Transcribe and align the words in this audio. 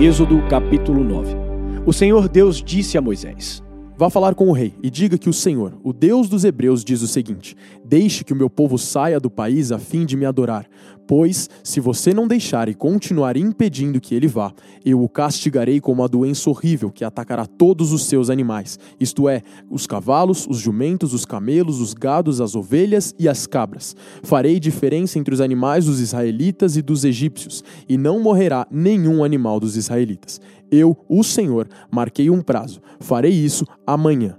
Êxodo 0.00 0.40
capítulo 0.48 1.04
9 1.04 1.36
O 1.84 1.92
Senhor 1.92 2.26
Deus 2.26 2.62
disse 2.62 2.96
a 2.96 3.02
Moisés: 3.02 3.62
Vá 3.98 4.08
falar 4.08 4.34
com 4.34 4.48
o 4.48 4.52
rei 4.52 4.72
e 4.82 4.88
diga 4.88 5.18
que 5.18 5.28
o 5.28 5.32
Senhor, 5.32 5.78
o 5.84 5.92
Deus 5.92 6.26
dos 6.26 6.42
Hebreus, 6.42 6.82
diz 6.82 7.02
o 7.02 7.06
seguinte: 7.06 7.54
Deixe 7.84 8.24
que 8.24 8.32
o 8.32 8.36
meu 8.36 8.48
povo 8.48 8.78
saia 8.78 9.20
do 9.20 9.28
país 9.28 9.70
a 9.70 9.78
fim 9.78 10.06
de 10.06 10.16
me 10.16 10.24
adorar. 10.24 10.66
Pois, 11.10 11.50
se 11.64 11.80
você 11.80 12.14
não 12.14 12.28
deixar 12.28 12.68
e 12.68 12.74
continuar 12.74 13.36
impedindo 13.36 14.00
que 14.00 14.14
ele 14.14 14.28
vá, 14.28 14.52
eu 14.84 15.02
o 15.02 15.08
castigarei 15.08 15.80
com 15.80 15.90
uma 15.90 16.06
doença 16.06 16.48
horrível 16.48 16.88
que 16.88 17.04
atacará 17.04 17.46
todos 17.46 17.92
os 17.92 18.04
seus 18.04 18.30
animais, 18.30 18.78
isto 19.00 19.28
é, 19.28 19.42
os 19.68 19.88
cavalos, 19.88 20.46
os 20.48 20.58
jumentos, 20.58 21.12
os 21.12 21.24
camelos, 21.24 21.80
os 21.80 21.94
gados, 21.94 22.40
as 22.40 22.54
ovelhas 22.54 23.12
e 23.18 23.28
as 23.28 23.44
cabras. 23.44 23.96
Farei 24.22 24.60
diferença 24.60 25.18
entre 25.18 25.34
os 25.34 25.40
animais 25.40 25.86
dos 25.86 25.98
israelitas 25.98 26.76
e 26.76 26.80
dos 26.80 27.04
egípcios, 27.04 27.64
e 27.88 27.98
não 27.98 28.20
morrerá 28.20 28.64
nenhum 28.70 29.24
animal 29.24 29.58
dos 29.58 29.76
israelitas. 29.76 30.40
Eu, 30.70 30.96
o 31.08 31.24
Senhor, 31.24 31.68
marquei 31.90 32.30
um 32.30 32.40
prazo. 32.40 32.80
Farei 33.00 33.32
isso 33.32 33.66
amanhã. 33.84 34.38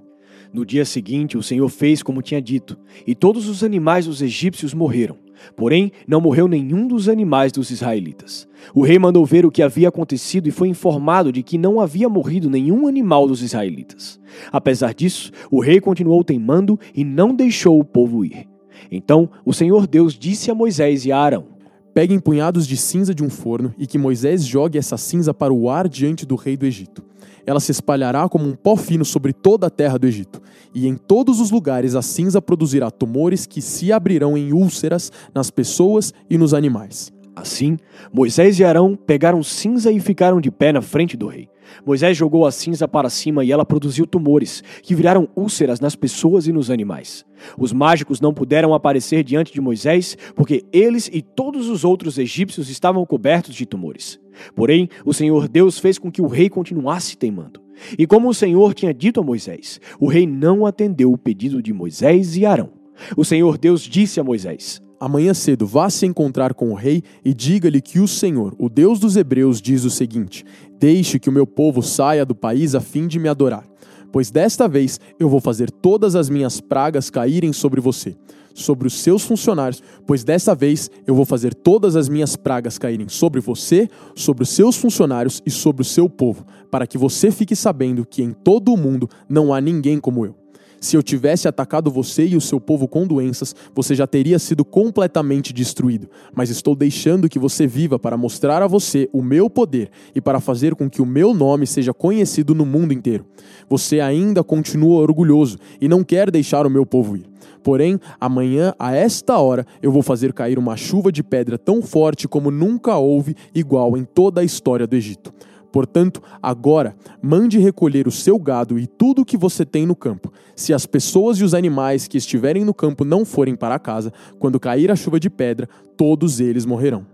No 0.53 0.65
dia 0.65 0.85
seguinte, 0.85 1.37
o 1.37 1.43
Senhor 1.43 1.67
fez 1.67 2.01
como 2.01 2.21
tinha 2.21 2.41
dito, 2.41 2.77
e 3.05 3.13
todos 3.13 3.49
os 3.49 3.61
animais 3.61 4.05
dos 4.05 4.21
egípcios 4.21 4.73
morreram. 4.73 5.17
Porém, 5.55 5.91
não 6.07 6.21
morreu 6.21 6.47
nenhum 6.47 6.87
dos 6.87 7.09
animais 7.09 7.51
dos 7.51 7.69
israelitas. 7.71 8.47
O 8.73 8.81
rei 8.81 8.99
mandou 8.99 9.25
ver 9.25 9.45
o 9.45 9.51
que 9.51 9.61
havia 9.61 9.89
acontecido 9.89 10.47
e 10.47 10.51
foi 10.51 10.67
informado 10.67 11.31
de 11.31 11.43
que 11.43 11.57
não 11.57 11.79
havia 11.79 12.07
morrido 12.07 12.49
nenhum 12.49 12.87
animal 12.87 13.27
dos 13.27 13.41
israelitas. 13.41 14.19
Apesar 14.51 14.93
disso, 14.93 15.31
o 15.49 15.59
rei 15.59 15.79
continuou 15.79 16.23
teimando 16.23 16.79
e 16.95 17.03
não 17.03 17.33
deixou 17.33 17.79
o 17.79 17.85
povo 17.85 18.23
ir. 18.23 18.47
Então, 18.91 19.29
o 19.45 19.53
Senhor 19.53 19.87
Deus 19.87 20.17
disse 20.17 20.49
a 20.51 20.55
Moisés 20.55 21.05
e 21.05 21.11
a 21.11 21.17
Arão: 21.17 21.45
Peguem 21.93 22.19
punhados 22.19 22.65
de 22.67 22.77
cinza 22.77 23.13
de 23.13 23.23
um 23.23 23.29
forno 23.29 23.73
e 23.77 23.85
que 23.85 23.97
Moisés 23.97 24.45
jogue 24.45 24.77
essa 24.77 24.97
cinza 24.97 25.33
para 25.33 25.53
o 25.53 25.69
ar 25.69 25.89
diante 25.89 26.25
do 26.25 26.35
rei 26.35 26.55
do 26.55 26.65
Egito. 26.65 27.10
Ela 27.45 27.59
se 27.59 27.71
espalhará 27.71 28.27
como 28.29 28.47
um 28.47 28.55
pó 28.55 28.75
fino 28.75 29.05
sobre 29.05 29.33
toda 29.33 29.67
a 29.67 29.69
terra 29.69 29.97
do 29.97 30.07
Egito, 30.07 30.41
e 30.73 30.87
em 30.87 30.95
todos 30.95 31.39
os 31.39 31.51
lugares 31.51 31.95
a 31.95 32.01
cinza 32.01 32.41
produzirá 32.41 32.89
tumores 32.89 33.45
que 33.45 33.61
se 33.61 33.91
abrirão 33.91 34.37
em 34.37 34.53
úlceras 34.53 35.11
nas 35.33 35.49
pessoas 35.49 36.13
e 36.29 36.37
nos 36.37 36.53
animais. 36.53 37.11
Assim, 37.41 37.77
Moisés 38.13 38.59
e 38.59 38.63
Arão 38.63 38.95
pegaram 38.95 39.41
cinza 39.41 39.91
e 39.91 39.99
ficaram 39.99 40.39
de 40.39 40.51
pé 40.51 40.71
na 40.71 40.81
frente 40.81 41.17
do 41.17 41.25
rei. 41.25 41.49
Moisés 41.83 42.15
jogou 42.15 42.45
a 42.45 42.51
cinza 42.51 42.87
para 42.87 43.09
cima 43.09 43.43
e 43.43 43.51
ela 43.51 43.65
produziu 43.65 44.05
tumores, 44.05 44.63
que 44.83 44.93
viraram 44.93 45.27
úlceras 45.35 45.79
nas 45.79 45.95
pessoas 45.95 46.45
e 46.45 46.51
nos 46.51 46.69
animais. 46.69 47.25
Os 47.57 47.73
mágicos 47.73 48.21
não 48.21 48.31
puderam 48.31 48.75
aparecer 48.75 49.23
diante 49.23 49.51
de 49.51 49.59
Moisés, 49.59 50.15
porque 50.35 50.63
eles 50.71 51.09
e 51.11 51.21
todos 51.21 51.67
os 51.67 51.83
outros 51.83 52.19
egípcios 52.19 52.69
estavam 52.69 53.03
cobertos 53.07 53.55
de 53.55 53.65
tumores. 53.65 54.19
Porém, 54.55 54.87
o 55.03 55.11
Senhor 55.11 55.47
Deus 55.47 55.79
fez 55.79 55.97
com 55.97 56.11
que 56.11 56.21
o 56.21 56.27
rei 56.27 56.47
continuasse 56.47 57.17
teimando. 57.17 57.59
E 57.97 58.05
como 58.05 58.29
o 58.29 58.35
Senhor 58.35 58.75
tinha 58.75 58.93
dito 58.93 59.19
a 59.19 59.23
Moisés, 59.23 59.81
o 59.99 60.07
rei 60.07 60.27
não 60.27 60.63
atendeu 60.63 61.11
o 61.11 61.17
pedido 61.17 61.59
de 61.59 61.73
Moisés 61.73 62.37
e 62.37 62.45
Arão. 62.45 62.69
O 63.17 63.25
Senhor 63.25 63.57
Deus 63.57 63.81
disse 63.81 64.19
a 64.19 64.23
Moisés: 64.23 64.79
Amanhã 65.01 65.33
cedo 65.33 65.65
vá 65.65 65.89
se 65.89 66.05
encontrar 66.05 66.53
com 66.53 66.69
o 66.69 66.75
rei 66.75 67.01
e 67.25 67.33
diga-lhe 67.33 67.81
que 67.81 67.99
o 67.99 68.07
Senhor, 68.07 68.53
o 68.59 68.69
Deus 68.69 68.99
dos 68.99 69.15
Hebreus, 69.15 69.59
diz 69.59 69.83
o 69.83 69.89
seguinte: 69.89 70.45
Deixe 70.77 71.17
que 71.17 71.27
o 71.27 71.31
meu 71.31 71.47
povo 71.47 71.81
saia 71.81 72.23
do 72.23 72.35
país 72.35 72.75
a 72.75 72.79
fim 72.79 73.07
de 73.07 73.17
me 73.17 73.27
adorar. 73.27 73.67
Pois 74.11 74.29
desta 74.29 74.67
vez 74.67 74.99
eu 75.19 75.27
vou 75.27 75.41
fazer 75.41 75.71
todas 75.71 76.15
as 76.15 76.29
minhas 76.29 76.61
pragas 76.61 77.09
caírem 77.09 77.51
sobre 77.51 77.81
você, 77.81 78.15
sobre 78.53 78.85
os 78.85 78.93
seus 78.93 79.23
funcionários, 79.23 79.81
pois 80.05 80.23
desta 80.23 80.53
vez 80.53 80.91
eu 81.07 81.15
vou 81.15 81.25
fazer 81.25 81.55
todas 81.55 81.95
as 81.95 82.07
minhas 82.07 82.35
pragas 82.35 82.77
caírem 82.77 83.09
sobre 83.09 83.41
você, 83.41 83.89
sobre 84.13 84.43
os 84.43 84.49
seus 84.49 84.77
funcionários 84.77 85.41
e 85.43 85.49
sobre 85.49 85.81
o 85.81 85.85
seu 85.85 86.07
povo, 86.07 86.45
para 86.69 86.85
que 86.85 86.99
você 86.99 87.31
fique 87.31 87.55
sabendo 87.55 88.05
que 88.05 88.21
em 88.21 88.33
todo 88.33 88.71
o 88.71 88.77
mundo 88.77 89.09
não 89.27 89.51
há 89.51 89.59
ninguém 89.59 89.99
como 89.99 90.27
eu. 90.27 90.40
Se 90.81 90.97
eu 90.97 91.03
tivesse 91.03 91.47
atacado 91.47 91.91
você 91.91 92.25
e 92.25 92.35
o 92.35 92.41
seu 92.41 92.59
povo 92.59 92.87
com 92.87 93.05
doenças, 93.05 93.55
você 93.71 93.93
já 93.93 94.07
teria 94.07 94.39
sido 94.39 94.65
completamente 94.65 95.53
destruído. 95.53 96.09
Mas 96.33 96.49
estou 96.49 96.75
deixando 96.75 97.29
que 97.29 97.37
você 97.37 97.67
viva 97.67 97.99
para 97.99 98.17
mostrar 98.17 98.63
a 98.63 98.67
você 98.67 99.07
o 99.13 99.21
meu 99.21 99.47
poder 99.47 99.91
e 100.15 100.19
para 100.19 100.39
fazer 100.39 100.73
com 100.73 100.89
que 100.89 100.99
o 100.99 101.05
meu 101.05 101.35
nome 101.35 101.67
seja 101.67 101.93
conhecido 101.93 102.55
no 102.55 102.65
mundo 102.65 102.93
inteiro. 102.93 103.27
Você 103.69 103.99
ainda 103.99 104.43
continua 104.43 105.01
orgulhoso 105.01 105.59
e 105.79 105.87
não 105.87 106.03
quer 106.03 106.31
deixar 106.31 106.65
o 106.65 106.69
meu 106.69 106.83
povo 106.83 107.15
ir. 107.15 107.29
Porém, 107.61 107.99
amanhã, 108.19 108.73
a 108.79 108.95
esta 108.95 109.37
hora, 109.37 109.67
eu 109.83 109.91
vou 109.91 110.01
fazer 110.01 110.33
cair 110.33 110.57
uma 110.57 110.75
chuva 110.75 111.11
de 111.11 111.21
pedra 111.21 111.59
tão 111.59 111.83
forte 111.83 112.27
como 112.27 112.49
nunca 112.49 112.97
houve 112.97 113.35
igual 113.53 113.95
em 113.95 114.03
toda 114.03 114.41
a 114.41 114.43
história 114.43 114.87
do 114.87 114.95
Egito. 114.95 115.31
Portanto, 115.71 116.21
agora, 116.41 116.95
mande 117.21 117.57
recolher 117.57 118.07
o 118.07 118.11
seu 118.11 118.37
gado 118.37 118.77
e 118.77 118.85
tudo 118.85 119.21
o 119.21 119.25
que 119.25 119.37
você 119.37 119.65
tem 119.65 119.85
no 119.85 119.95
campo. 119.95 120.31
Se 120.55 120.73
as 120.73 120.85
pessoas 120.85 121.37
e 121.37 121.43
os 121.43 121.53
animais 121.53 122.07
que 122.07 122.17
estiverem 122.17 122.65
no 122.65 122.73
campo 122.73 123.05
não 123.05 123.23
forem 123.23 123.55
para 123.55 123.79
casa, 123.79 124.11
quando 124.37 124.59
cair 124.59 124.91
a 124.91 124.95
chuva 124.95 125.19
de 125.19 125.29
pedra, 125.29 125.69
todos 125.95 126.39
eles 126.39 126.65
morrerão. 126.65 127.05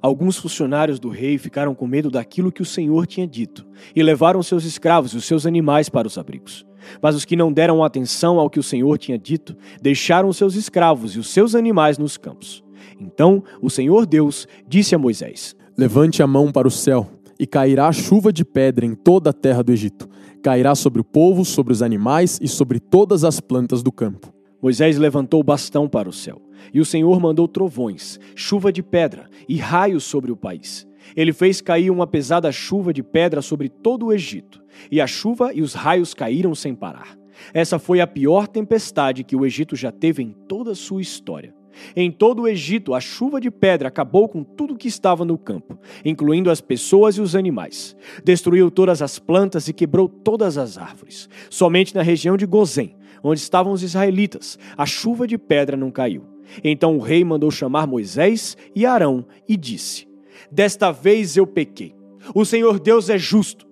Alguns 0.00 0.36
funcionários 0.36 1.00
do 1.00 1.08
rei 1.08 1.38
ficaram 1.38 1.74
com 1.74 1.86
medo 1.86 2.10
daquilo 2.10 2.52
que 2.52 2.60
o 2.60 2.66
Senhor 2.66 3.06
tinha 3.06 3.26
dito 3.26 3.66
e 3.96 4.02
levaram 4.02 4.42
seus 4.42 4.64
escravos 4.64 5.12
e 5.12 5.16
os 5.16 5.24
seus 5.24 5.46
animais 5.46 5.88
para 5.88 6.06
os 6.06 6.18
abrigos. 6.18 6.66
Mas 7.00 7.16
os 7.16 7.24
que 7.24 7.34
não 7.34 7.50
deram 7.50 7.82
atenção 7.82 8.38
ao 8.38 8.50
que 8.50 8.58
o 8.58 8.62
Senhor 8.62 8.98
tinha 8.98 9.16
dito, 9.16 9.56
deixaram 9.80 10.30
seus 10.30 10.56
escravos 10.56 11.16
e 11.16 11.18
os 11.18 11.30
seus 11.30 11.54
animais 11.54 11.96
nos 11.96 12.18
campos. 12.18 12.62
Então 13.00 13.42
o 13.62 13.70
Senhor 13.70 14.04
Deus 14.04 14.46
disse 14.68 14.94
a 14.94 14.98
Moisés: 14.98 15.56
Levante 15.74 16.22
a 16.22 16.26
mão 16.26 16.52
para 16.52 16.68
o 16.68 16.70
céu 16.70 17.08
e 17.38 17.46
cairá 17.46 17.90
chuva 17.92 18.32
de 18.32 18.44
pedra 18.44 18.84
em 18.86 18.94
toda 18.94 19.30
a 19.30 19.32
terra 19.32 19.62
do 19.62 19.72
Egito. 19.72 20.08
Cairá 20.42 20.74
sobre 20.74 21.00
o 21.00 21.04
povo, 21.04 21.44
sobre 21.44 21.72
os 21.72 21.82
animais 21.82 22.38
e 22.42 22.48
sobre 22.48 22.78
todas 22.78 23.24
as 23.24 23.40
plantas 23.40 23.82
do 23.82 23.90
campo. 23.90 24.32
Moisés 24.62 24.96
levantou 24.96 25.40
o 25.40 25.44
bastão 25.44 25.88
para 25.88 26.08
o 26.08 26.12
céu, 26.12 26.40
e 26.72 26.80
o 26.80 26.84
Senhor 26.84 27.20
mandou 27.20 27.46
trovões, 27.46 28.18
chuva 28.34 28.72
de 28.72 28.82
pedra 28.82 29.28
e 29.48 29.56
raios 29.56 30.04
sobre 30.04 30.32
o 30.32 30.36
país. 30.36 30.86
Ele 31.14 31.32
fez 31.32 31.60
cair 31.60 31.90
uma 31.90 32.06
pesada 32.06 32.50
chuva 32.50 32.92
de 32.92 33.02
pedra 33.02 33.42
sobre 33.42 33.68
todo 33.68 34.06
o 34.06 34.12
Egito, 34.12 34.62
e 34.90 35.00
a 35.00 35.06
chuva 35.06 35.52
e 35.52 35.60
os 35.60 35.74
raios 35.74 36.14
caíram 36.14 36.54
sem 36.54 36.74
parar. 36.74 37.18
Essa 37.52 37.78
foi 37.78 38.00
a 38.00 38.06
pior 38.06 38.46
tempestade 38.46 39.24
que 39.24 39.36
o 39.36 39.44
Egito 39.44 39.76
já 39.76 39.92
teve 39.92 40.22
em 40.22 40.32
toda 40.48 40.70
a 40.70 40.74
sua 40.74 41.02
história. 41.02 41.54
Em 41.94 42.10
todo 42.10 42.42
o 42.42 42.48
Egito, 42.48 42.94
a 42.94 43.00
chuva 43.00 43.40
de 43.40 43.50
pedra 43.50 43.88
acabou 43.88 44.28
com 44.28 44.42
tudo 44.42 44.76
que 44.76 44.88
estava 44.88 45.24
no 45.24 45.36
campo, 45.36 45.78
incluindo 46.04 46.50
as 46.50 46.60
pessoas 46.60 47.16
e 47.16 47.20
os 47.20 47.34
animais. 47.34 47.96
Destruiu 48.24 48.70
todas 48.70 49.02
as 49.02 49.18
plantas 49.18 49.68
e 49.68 49.72
quebrou 49.72 50.08
todas 50.08 50.58
as 50.58 50.78
árvores. 50.78 51.28
Somente 51.50 51.94
na 51.94 52.02
região 52.02 52.36
de 52.36 52.46
Gozém, 52.46 52.96
onde 53.22 53.40
estavam 53.40 53.72
os 53.72 53.82
israelitas, 53.82 54.58
a 54.76 54.86
chuva 54.86 55.26
de 55.26 55.38
pedra 55.38 55.76
não 55.76 55.90
caiu. 55.90 56.24
Então 56.62 56.96
o 56.96 57.00
rei 57.00 57.24
mandou 57.24 57.50
chamar 57.50 57.86
Moisés 57.86 58.56
e 58.74 58.84
Arão 58.84 59.26
e 59.48 59.56
disse: 59.56 60.06
Desta 60.50 60.90
vez 60.90 61.36
eu 61.36 61.46
pequei. 61.46 61.94
O 62.34 62.44
Senhor 62.44 62.78
Deus 62.78 63.08
é 63.08 63.18
justo. 63.18 63.66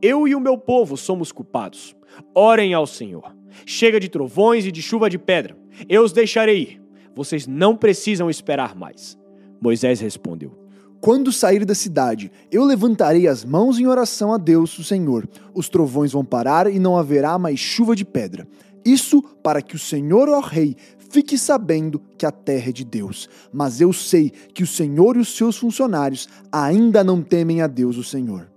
Eu 0.00 0.26
e 0.26 0.34
o 0.34 0.40
meu 0.40 0.56
povo 0.56 0.96
somos 0.96 1.32
culpados. 1.32 1.94
Orem 2.34 2.74
ao 2.74 2.86
Senhor. 2.86 3.34
Chega 3.64 4.00
de 4.00 4.08
trovões 4.08 4.66
e 4.66 4.72
de 4.72 4.82
chuva 4.82 5.08
de 5.08 5.18
pedra. 5.18 5.56
Eu 5.88 6.02
os 6.02 6.12
deixarei 6.12 6.62
ir 6.62 6.85
vocês 7.16 7.46
não 7.46 7.74
precisam 7.74 8.28
esperar 8.28 8.76
mais. 8.76 9.18
Moisés 9.58 9.98
respondeu: 10.00 10.52
Quando 11.00 11.32
sair 11.32 11.64
da 11.64 11.74
cidade, 11.74 12.30
eu 12.52 12.62
levantarei 12.62 13.26
as 13.26 13.42
mãos 13.42 13.78
em 13.78 13.86
oração 13.86 14.34
a 14.34 14.36
Deus, 14.36 14.78
o 14.78 14.84
Senhor. 14.84 15.26
Os 15.54 15.70
trovões 15.70 16.12
vão 16.12 16.24
parar 16.24 16.70
e 16.70 16.78
não 16.78 16.98
haverá 16.98 17.38
mais 17.38 17.58
chuva 17.58 17.96
de 17.96 18.04
pedra. 18.04 18.46
Isso 18.84 19.22
para 19.42 19.62
que 19.62 19.74
o 19.74 19.78
Senhor, 19.78 20.28
ó 20.28 20.40
Rei, 20.40 20.76
fique 21.10 21.38
sabendo 21.38 22.00
que 22.18 22.26
a 22.26 22.30
terra 22.30 22.68
é 22.68 22.72
de 22.72 22.84
Deus. 22.84 23.28
Mas 23.50 23.80
eu 23.80 23.92
sei 23.92 24.30
que 24.52 24.62
o 24.62 24.66
Senhor 24.66 25.16
e 25.16 25.20
os 25.20 25.34
seus 25.34 25.56
funcionários 25.56 26.28
ainda 26.52 27.02
não 27.02 27.22
temem 27.22 27.62
a 27.62 27.66
Deus, 27.66 27.96
o 27.96 28.04
Senhor. 28.04 28.48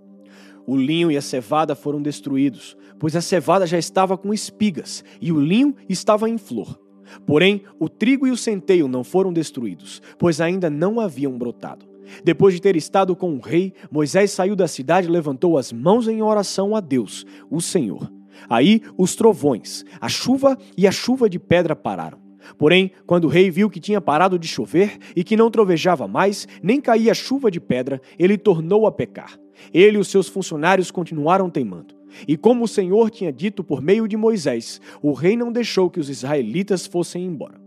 O 0.67 0.75
linho 0.75 1.09
e 1.09 1.17
a 1.17 1.21
cevada 1.21 1.73
foram 1.73 1.99
destruídos, 1.99 2.77
pois 2.99 3.15
a 3.15 3.21
cevada 3.21 3.65
já 3.65 3.79
estava 3.79 4.17
com 4.17 4.31
espigas 4.33 5.03
e 5.19 5.31
o 5.31 5.39
linho 5.39 5.73
estava 5.87 6.29
em 6.29 6.37
flor. 6.37 6.79
Porém, 7.25 7.63
o 7.79 7.89
trigo 7.89 8.27
e 8.27 8.31
o 8.31 8.37
centeio 8.37 8.87
não 8.87 9.03
foram 9.03 9.31
destruídos, 9.33 10.01
pois 10.17 10.41
ainda 10.41 10.69
não 10.69 10.99
haviam 10.99 11.37
brotado. 11.37 11.85
Depois 12.23 12.53
de 12.53 12.61
ter 12.61 12.75
estado 12.75 13.15
com 13.15 13.35
o 13.35 13.39
rei, 13.39 13.73
Moisés 13.91 14.31
saiu 14.31 14.55
da 14.55 14.67
cidade 14.67 15.07
e 15.07 15.11
levantou 15.11 15.57
as 15.57 15.71
mãos 15.71 16.07
em 16.07 16.21
oração 16.21 16.75
a 16.75 16.79
Deus, 16.79 17.25
o 17.49 17.61
Senhor. 17.61 18.11
Aí 18.49 18.81
os 18.97 19.15
trovões, 19.15 19.83
a 19.99 20.07
chuva 20.07 20.57
e 20.77 20.87
a 20.87 20.91
chuva 20.91 21.29
de 21.29 21.39
pedra 21.39 21.75
pararam. 21.75 22.19
Porém, 22.57 22.91
quando 23.05 23.25
o 23.25 23.27
rei 23.27 23.51
viu 23.51 23.69
que 23.69 23.79
tinha 23.79 24.01
parado 24.01 24.39
de 24.39 24.47
chover 24.47 24.97
e 25.15 25.23
que 25.23 25.37
não 25.37 25.51
trovejava 25.51 26.07
mais, 26.07 26.47
nem 26.63 26.81
caía 26.81 27.13
chuva 27.13 27.51
de 27.51 27.59
pedra, 27.59 28.01
ele 28.17 28.37
tornou 28.37 28.87
a 28.87 28.91
pecar. 28.91 29.37
Ele 29.73 29.97
e 29.97 29.99
os 29.99 30.07
seus 30.07 30.27
funcionários 30.27 30.91
continuaram 30.91 31.49
teimando. 31.49 31.95
E 32.27 32.35
como 32.35 32.63
o 32.63 32.67
Senhor 32.67 33.09
tinha 33.09 33.31
dito 33.31 33.63
por 33.63 33.81
meio 33.81 34.07
de 34.07 34.17
Moisés, 34.17 34.81
o 35.01 35.13
rei 35.13 35.37
não 35.37 35.51
deixou 35.51 35.89
que 35.89 35.99
os 35.99 36.09
israelitas 36.09 36.87
fossem 36.87 37.25
embora. 37.25 37.59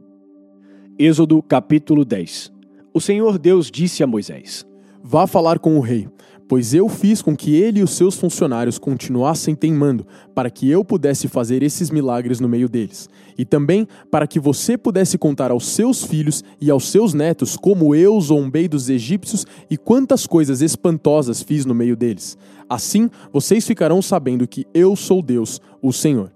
Êxodo 0.98 1.42
capítulo 1.42 2.04
10 2.04 2.52
O 2.92 3.00
Senhor 3.00 3.38
Deus 3.38 3.70
disse 3.70 4.02
a 4.02 4.06
Moisés: 4.06 4.66
Vá 5.02 5.26
falar 5.26 5.58
com 5.58 5.76
o 5.76 5.80
rei 5.80 6.08
pois 6.52 6.74
eu 6.74 6.86
fiz 6.86 7.22
com 7.22 7.34
que 7.34 7.54
ele 7.54 7.80
e 7.80 7.82
os 7.82 7.92
seus 7.92 8.14
funcionários 8.14 8.76
continuassem 8.76 9.54
teimando, 9.54 10.06
para 10.34 10.50
que 10.50 10.68
eu 10.68 10.84
pudesse 10.84 11.26
fazer 11.26 11.62
esses 11.62 11.88
milagres 11.88 12.40
no 12.40 12.46
meio 12.46 12.68
deles, 12.68 13.08
e 13.38 13.44
também 13.46 13.88
para 14.10 14.26
que 14.26 14.38
você 14.38 14.76
pudesse 14.76 15.16
contar 15.16 15.50
aos 15.50 15.66
seus 15.66 16.04
filhos 16.04 16.44
e 16.60 16.70
aos 16.70 16.90
seus 16.90 17.14
netos 17.14 17.56
como 17.56 17.94
eu 17.94 18.20
zombei 18.20 18.68
dos 18.68 18.90
egípcios 18.90 19.46
e 19.70 19.78
quantas 19.78 20.26
coisas 20.26 20.60
espantosas 20.60 21.40
fiz 21.42 21.64
no 21.64 21.74
meio 21.74 21.96
deles. 21.96 22.36
Assim 22.68 23.08
vocês 23.32 23.66
ficarão 23.66 24.02
sabendo 24.02 24.46
que 24.46 24.66
eu 24.74 24.94
sou 24.94 25.22
Deus, 25.22 25.58
o 25.80 25.90
Senhor. 25.90 26.30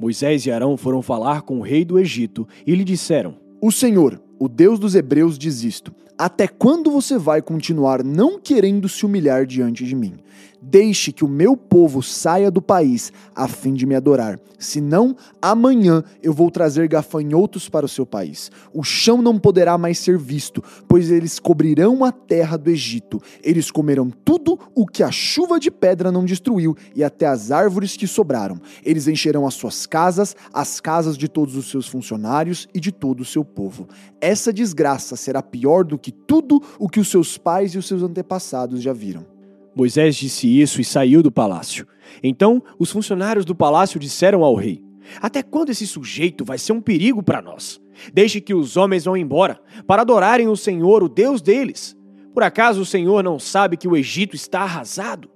Moisés 0.00 0.44
e 0.46 0.50
Arão 0.50 0.76
foram 0.76 1.00
falar 1.00 1.42
com 1.42 1.60
o 1.60 1.62
rei 1.62 1.84
do 1.84 1.96
Egito 1.96 2.44
e 2.66 2.74
lhe 2.74 2.82
disseram: 2.82 3.36
O 3.62 3.70
Senhor, 3.70 4.20
o 4.40 4.48
Deus 4.48 4.78
dos 4.78 4.94
Hebreus, 4.94 5.38
diz 5.38 5.62
isto: 5.62 5.94
Até 6.16 6.48
quando 6.48 6.90
você 6.90 7.18
vai 7.18 7.42
continuar 7.42 8.02
não 8.02 8.40
querendo 8.40 8.88
se 8.88 9.04
humilhar 9.04 9.44
diante 9.44 9.84
de 9.84 9.94
mim? 9.94 10.14
Deixe 10.62 11.10
que 11.10 11.24
o 11.24 11.28
meu 11.28 11.56
povo 11.56 12.02
saia 12.02 12.50
do 12.50 12.60
país 12.60 13.12
a 13.34 13.48
fim 13.48 13.72
de 13.72 13.86
me 13.86 13.94
adorar. 13.94 14.38
Senão, 14.58 15.16
amanhã 15.40 16.04
eu 16.22 16.34
vou 16.34 16.50
trazer 16.50 16.86
gafanhotos 16.86 17.66
para 17.66 17.86
o 17.86 17.88
seu 17.88 18.04
país. 18.04 18.50
O 18.74 18.82
chão 18.82 19.22
não 19.22 19.38
poderá 19.38 19.78
mais 19.78 19.98
ser 19.98 20.18
visto, 20.18 20.62
pois 20.86 21.10
eles 21.10 21.38
cobrirão 21.38 22.04
a 22.04 22.12
terra 22.12 22.58
do 22.58 22.68
Egito. 22.68 23.22
Eles 23.42 23.70
comerão 23.70 24.10
tudo 24.10 24.58
o 24.74 24.86
que 24.86 25.02
a 25.02 25.10
chuva 25.10 25.58
de 25.58 25.70
pedra 25.70 26.12
não 26.12 26.26
destruiu 26.26 26.76
e 26.94 27.02
até 27.02 27.26
as 27.26 27.50
árvores 27.50 27.96
que 27.96 28.06
sobraram. 28.06 28.60
Eles 28.84 29.08
encherão 29.08 29.46
as 29.46 29.54
suas 29.54 29.86
casas, 29.86 30.36
as 30.52 30.78
casas 30.78 31.16
de 31.16 31.26
todos 31.26 31.56
os 31.56 31.70
seus 31.70 31.88
funcionários 31.88 32.68
e 32.74 32.80
de 32.80 32.92
todo 32.92 33.20
o 33.20 33.24
seu 33.24 33.42
povo. 33.42 33.88
Essa 34.20 34.52
desgraça 34.52 35.16
será 35.16 35.42
pior 35.42 35.84
do 35.84 35.98
que 35.98 36.12
tudo 36.12 36.62
o 36.78 36.86
que 36.86 37.00
os 37.00 37.10
seus 37.10 37.38
pais 37.38 37.72
e 37.72 37.78
os 37.78 37.88
seus 37.88 38.02
antepassados 38.02 38.82
já 38.82 38.92
viram. 38.92 39.39
Moisés 39.80 40.14
disse 40.14 40.46
isso 40.60 40.78
e 40.78 40.84
saiu 40.84 41.22
do 41.22 41.32
palácio. 41.32 41.86
Então 42.22 42.62
os 42.78 42.90
funcionários 42.90 43.46
do 43.46 43.54
palácio 43.54 43.98
disseram 43.98 44.44
ao 44.44 44.54
rei: 44.54 44.84
Até 45.22 45.42
quando 45.42 45.70
esse 45.70 45.86
sujeito 45.86 46.44
vai 46.44 46.58
ser 46.58 46.74
um 46.74 46.82
perigo 46.82 47.22
para 47.22 47.40
nós? 47.40 47.80
Deixe 48.12 48.42
que 48.42 48.52
os 48.52 48.76
homens 48.76 49.06
vão 49.06 49.16
embora, 49.16 49.58
para 49.86 50.02
adorarem 50.02 50.48
o 50.48 50.56
Senhor, 50.56 51.02
o 51.02 51.08
Deus 51.08 51.40
deles. 51.40 51.96
Por 52.34 52.42
acaso 52.42 52.82
o 52.82 52.84
Senhor 52.84 53.24
não 53.24 53.38
sabe 53.38 53.78
que 53.78 53.88
o 53.88 53.96
Egito 53.96 54.36
está 54.36 54.60
arrasado? 54.60 55.30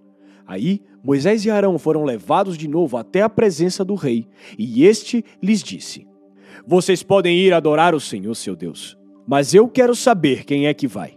Aí 0.47 0.83
Moisés 1.03 1.43
e 1.47 1.51
Arão 1.51 1.79
foram 1.79 2.05
levados 2.05 2.59
de 2.59 2.69
novo 2.69 2.99
até 2.99 3.23
a 3.23 3.31
presença 3.31 3.83
do 3.83 3.95
rei, 3.95 4.29
e 4.59 4.85
este 4.85 5.25
lhes 5.43 5.63
disse: 5.63 6.07
Vocês 6.67 7.03
podem 7.03 7.39
ir 7.39 7.55
adorar 7.55 7.95
o 7.95 8.01
Senhor, 8.01 8.35
seu 8.35 8.55
Deus, 8.55 8.95
mas 9.27 9.55
eu 9.55 9.67
quero 9.67 9.95
saber 9.95 10.45
quem 10.45 10.67
é 10.67 10.75
que 10.75 10.87
vai. 10.87 11.17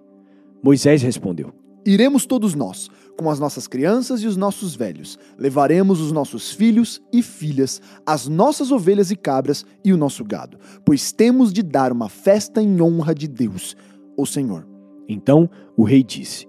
Moisés 0.64 1.02
respondeu: 1.02 1.67
Iremos 1.88 2.26
todos 2.26 2.54
nós, 2.54 2.90
com 3.16 3.30
as 3.32 3.40
nossas 3.40 3.66
crianças 3.66 4.22
e 4.22 4.28
os 4.28 4.36
nossos 4.36 4.76
velhos. 4.76 5.18
Levaremos 5.38 6.02
os 6.02 6.12
nossos 6.12 6.52
filhos 6.52 7.02
e 7.14 7.24
filhas, 7.24 7.82
as 8.06 8.28
nossas 8.28 8.74
ovelhas 8.74 9.10
e 9.10 9.16
cabras 9.16 9.66
e 9.86 9.94
o 9.94 9.98
nosso 9.98 10.26
gado, 10.26 10.60
pois 10.84 11.14
temos 11.14 11.54
de 11.54 11.64
dar 11.64 11.94
uma 11.94 12.10
festa 12.10 12.62
em 12.62 12.82
honra 12.82 13.16
de 13.16 13.26
Deus, 13.26 13.74
o 14.18 14.26
Senhor. 14.26 14.68
Então 15.08 15.50
o 15.78 15.86
rei 15.86 16.04
disse: 16.04 16.46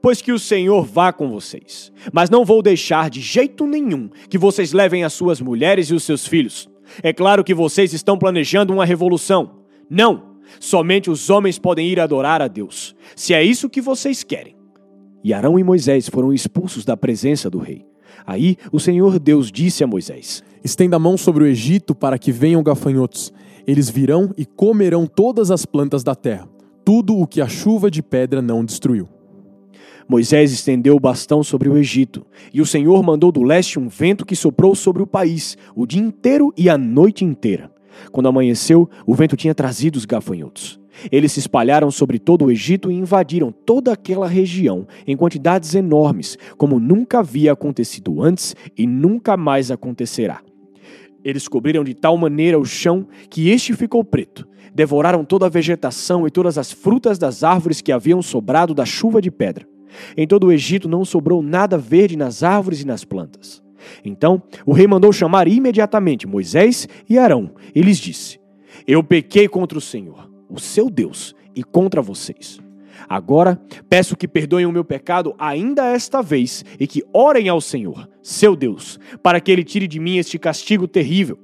Pois 0.00 0.22
que 0.22 0.30
o 0.30 0.38
Senhor 0.38 0.84
vá 0.84 1.12
com 1.12 1.28
vocês, 1.28 1.92
mas 2.12 2.30
não 2.30 2.44
vou 2.44 2.62
deixar 2.62 3.10
de 3.10 3.20
jeito 3.20 3.66
nenhum 3.66 4.08
que 4.30 4.38
vocês 4.38 4.72
levem 4.72 5.02
as 5.02 5.12
suas 5.12 5.40
mulheres 5.40 5.88
e 5.88 5.94
os 5.94 6.04
seus 6.04 6.24
filhos. 6.24 6.70
É 7.02 7.12
claro 7.12 7.42
que 7.42 7.52
vocês 7.52 7.92
estão 7.92 8.16
planejando 8.16 8.72
uma 8.72 8.84
revolução. 8.84 9.64
Não! 9.90 10.31
Somente 10.60 11.10
os 11.10 11.30
homens 11.30 11.58
podem 11.58 11.88
ir 11.88 12.00
adorar 12.00 12.42
a 12.42 12.48
Deus, 12.48 12.94
se 13.16 13.34
é 13.34 13.42
isso 13.42 13.70
que 13.70 13.80
vocês 13.80 14.22
querem. 14.22 14.56
E 15.24 15.32
Arão 15.32 15.58
e 15.58 15.62
Moisés 15.62 16.08
foram 16.08 16.32
expulsos 16.32 16.84
da 16.84 16.96
presença 16.96 17.48
do 17.48 17.58
rei. 17.58 17.84
Aí 18.26 18.56
o 18.70 18.80
Senhor 18.80 19.18
Deus 19.18 19.50
disse 19.50 19.82
a 19.82 19.86
Moisés: 19.86 20.42
Estenda 20.64 20.96
a 20.96 20.98
mão 20.98 21.16
sobre 21.16 21.44
o 21.44 21.46
Egito 21.46 21.94
para 21.94 22.18
que 22.18 22.32
venham 22.32 22.62
gafanhotos. 22.62 23.32
Eles 23.66 23.88
virão 23.88 24.32
e 24.36 24.44
comerão 24.44 25.06
todas 25.06 25.50
as 25.50 25.64
plantas 25.64 26.02
da 26.02 26.14
terra, 26.14 26.48
tudo 26.84 27.16
o 27.16 27.26
que 27.26 27.40
a 27.40 27.48
chuva 27.48 27.90
de 27.90 28.02
pedra 28.02 28.42
não 28.42 28.64
destruiu. 28.64 29.08
Moisés 30.08 30.52
estendeu 30.52 30.96
o 30.96 31.00
bastão 31.00 31.42
sobre 31.42 31.68
o 31.68 31.76
Egito, 31.76 32.26
e 32.52 32.60
o 32.60 32.66
Senhor 32.66 33.02
mandou 33.02 33.30
do 33.30 33.42
leste 33.42 33.78
um 33.78 33.88
vento 33.88 34.26
que 34.26 34.36
soprou 34.36 34.74
sobre 34.74 35.02
o 35.02 35.06
país 35.06 35.56
o 35.74 35.86
dia 35.86 36.02
inteiro 36.02 36.52
e 36.56 36.68
a 36.68 36.76
noite 36.76 37.24
inteira. 37.24 37.71
Quando 38.10 38.28
amanheceu, 38.28 38.88
o 39.06 39.14
vento 39.14 39.36
tinha 39.36 39.54
trazido 39.54 39.96
os 39.96 40.04
gafanhotos. 40.04 40.80
Eles 41.10 41.32
se 41.32 41.40
espalharam 41.40 41.90
sobre 41.90 42.18
todo 42.18 42.44
o 42.44 42.50
Egito 42.50 42.90
e 42.90 42.94
invadiram 42.94 43.50
toda 43.50 43.92
aquela 43.92 44.28
região 44.28 44.86
em 45.06 45.16
quantidades 45.16 45.74
enormes, 45.74 46.36
como 46.56 46.78
nunca 46.78 47.20
havia 47.20 47.52
acontecido 47.52 48.22
antes 48.22 48.54
e 48.76 48.86
nunca 48.86 49.36
mais 49.36 49.70
acontecerá. 49.70 50.40
Eles 51.24 51.48
cobriram 51.48 51.84
de 51.84 51.94
tal 51.94 52.16
maneira 52.16 52.58
o 52.58 52.64
chão 52.64 53.06
que 53.30 53.48
este 53.48 53.74
ficou 53.74 54.04
preto. 54.04 54.46
Devoraram 54.74 55.24
toda 55.24 55.46
a 55.46 55.50
vegetação 55.50 56.26
e 56.26 56.30
todas 56.30 56.58
as 56.58 56.72
frutas 56.72 57.18
das 57.18 57.44
árvores 57.44 57.80
que 57.80 57.92
haviam 57.92 58.20
sobrado 58.20 58.74
da 58.74 58.84
chuva 58.84 59.20
de 59.20 59.30
pedra. 59.30 59.66
Em 60.16 60.26
todo 60.26 60.46
o 60.46 60.52
Egito 60.52 60.88
não 60.88 61.04
sobrou 61.04 61.42
nada 61.42 61.76
verde 61.78 62.16
nas 62.16 62.42
árvores 62.42 62.80
e 62.80 62.86
nas 62.86 63.04
plantas. 63.04 63.62
Então 64.04 64.42
o 64.66 64.72
rei 64.72 64.86
mandou 64.86 65.12
chamar 65.12 65.48
imediatamente 65.48 66.26
Moisés 66.26 66.88
e 67.08 67.18
Arão 67.18 67.50
e 67.74 67.80
lhes 67.80 67.98
disse: 67.98 68.38
Eu 68.86 69.02
pequei 69.02 69.48
contra 69.48 69.78
o 69.78 69.80
Senhor, 69.80 70.30
o 70.48 70.58
seu 70.60 70.90
Deus, 70.90 71.34
e 71.54 71.62
contra 71.62 72.02
vocês. 72.02 72.60
Agora 73.08 73.60
peço 73.88 74.16
que 74.16 74.28
perdoem 74.28 74.66
o 74.66 74.72
meu 74.72 74.84
pecado 74.84 75.34
ainda 75.38 75.86
esta 75.86 76.22
vez 76.22 76.64
e 76.78 76.86
que 76.86 77.02
orem 77.12 77.48
ao 77.48 77.60
Senhor, 77.60 78.08
seu 78.22 78.54
Deus, 78.54 78.98
para 79.22 79.40
que 79.40 79.50
ele 79.50 79.64
tire 79.64 79.86
de 79.86 79.98
mim 79.98 80.18
este 80.18 80.38
castigo 80.38 80.86
terrível. 80.86 81.38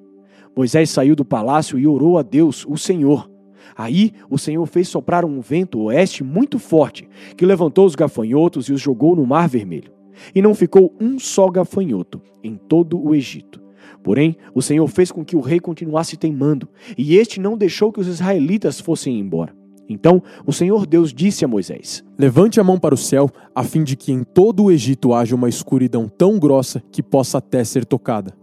Moisés 0.56 0.90
saiu 0.90 1.14
do 1.14 1.24
palácio 1.24 1.78
e 1.78 1.86
orou 1.86 2.18
a 2.18 2.22
Deus, 2.22 2.66
o 2.68 2.76
Senhor. 2.76 3.30
Aí 3.76 4.12
o 4.28 4.38
Senhor 4.38 4.66
fez 4.66 4.88
soprar 4.88 5.24
um 5.24 5.40
vento 5.40 5.78
oeste 5.80 6.24
muito 6.24 6.58
forte, 6.58 7.08
que 7.36 7.46
levantou 7.46 7.86
os 7.86 7.94
gafanhotos 7.94 8.68
e 8.68 8.72
os 8.72 8.80
jogou 8.80 9.14
no 9.14 9.26
Mar 9.26 9.48
Vermelho. 9.48 9.97
E 10.34 10.42
não 10.42 10.54
ficou 10.54 10.94
um 11.00 11.18
só 11.18 11.48
gafanhoto 11.48 12.20
em 12.42 12.56
todo 12.56 13.00
o 13.00 13.14
Egito. 13.14 13.60
Porém, 14.02 14.36
o 14.54 14.62
Senhor 14.62 14.86
fez 14.86 15.10
com 15.10 15.24
que 15.24 15.36
o 15.36 15.40
rei 15.40 15.60
continuasse 15.60 16.16
teimando, 16.16 16.68
e 16.96 17.16
este 17.16 17.40
não 17.40 17.56
deixou 17.56 17.92
que 17.92 18.00
os 18.00 18.06
israelitas 18.06 18.80
fossem 18.80 19.18
embora. 19.18 19.56
Então 19.88 20.22
o 20.46 20.52
Senhor 20.52 20.86
Deus 20.86 21.12
disse 21.12 21.44
a 21.44 21.48
Moisés: 21.48 22.04
Levante 22.18 22.60
a 22.60 22.64
mão 22.64 22.78
para 22.78 22.94
o 22.94 22.98
céu, 22.98 23.30
a 23.54 23.64
fim 23.64 23.82
de 23.82 23.96
que 23.96 24.12
em 24.12 24.22
todo 24.22 24.64
o 24.64 24.70
Egito 24.70 25.14
haja 25.14 25.34
uma 25.34 25.48
escuridão 25.48 26.08
tão 26.08 26.38
grossa 26.38 26.82
que 26.92 27.02
possa 27.02 27.38
até 27.38 27.64
ser 27.64 27.84
tocada. 27.86 28.36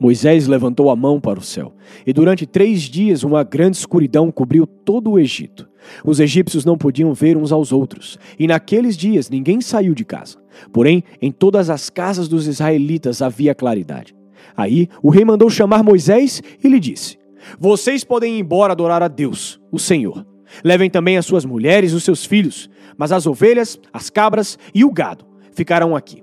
Moisés 0.00 0.46
levantou 0.46 0.88
a 0.88 0.96
mão 0.96 1.20
para 1.20 1.38
o 1.38 1.42
céu, 1.42 1.74
e 2.06 2.12
durante 2.14 2.46
três 2.46 2.80
dias 2.80 3.22
uma 3.22 3.44
grande 3.44 3.76
escuridão 3.76 4.32
cobriu 4.32 4.66
todo 4.66 5.10
o 5.10 5.18
Egito. 5.18 5.68
Os 6.02 6.20
egípcios 6.20 6.64
não 6.64 6.78
podiam 6.78 7.12
ver 7.12 7.36
uns 7.36 7.52
aos 7.52 7.70
outros, 7.70 8.18
e 8.38 8.46
naqueles 8.46 8.96
dias 8.96 9.28
ninguém 9.28 9.60
saiu 9.60 9.94
de 9.94 10.04
casa. 10.04 10.38
Porém, 10.72 11.04
em 11.20 11.30
todas 11.30 11.68
as 11.68 11.90
casas 11.90 12.28
dos 12.28 12.46
israelitas 12.46 13.20
havia 13.20 13.54
claridade. 13.54 14.14
Aí 14.56 14.88
o 15.02 15.10
rei 15.10 15.24
mandou 15.24 15.50
chamar 15.50 15.82
Moisés 15.82 16.42
e 16.64 16.68
lhe 16.68 16.80
disse: 16.80 17.18
Vocês 17.58 18.02
podem 18.02 18.36
ir 18.36 18.40
embora 18.40 18.72
adorar 18.72 19.02
a 19.02 19.08
Deus, 19.08 19.60
o 19.70 19.78
Senhor. 19.78 20.26
Levem 20.64 20.88
também 20.88 21.18
as 21.18 21.26
suas 21.26 21.44
mulheres 21.44 21.92
e 21.92 21.94
os 21.94 22.04
seus 22.04 22.24
filhos, 22.24 22.70
mas 22.96 23.12
as 23.12 23.26
ovelhas, 23.26 23.78
as 23.92 24.08
cabras 24.08 24.58
e 24.74 24.82
o 24.82 24.90
gado 24.90 25.26
ficarão 25.52 25.94
aqui. 25.94 26.22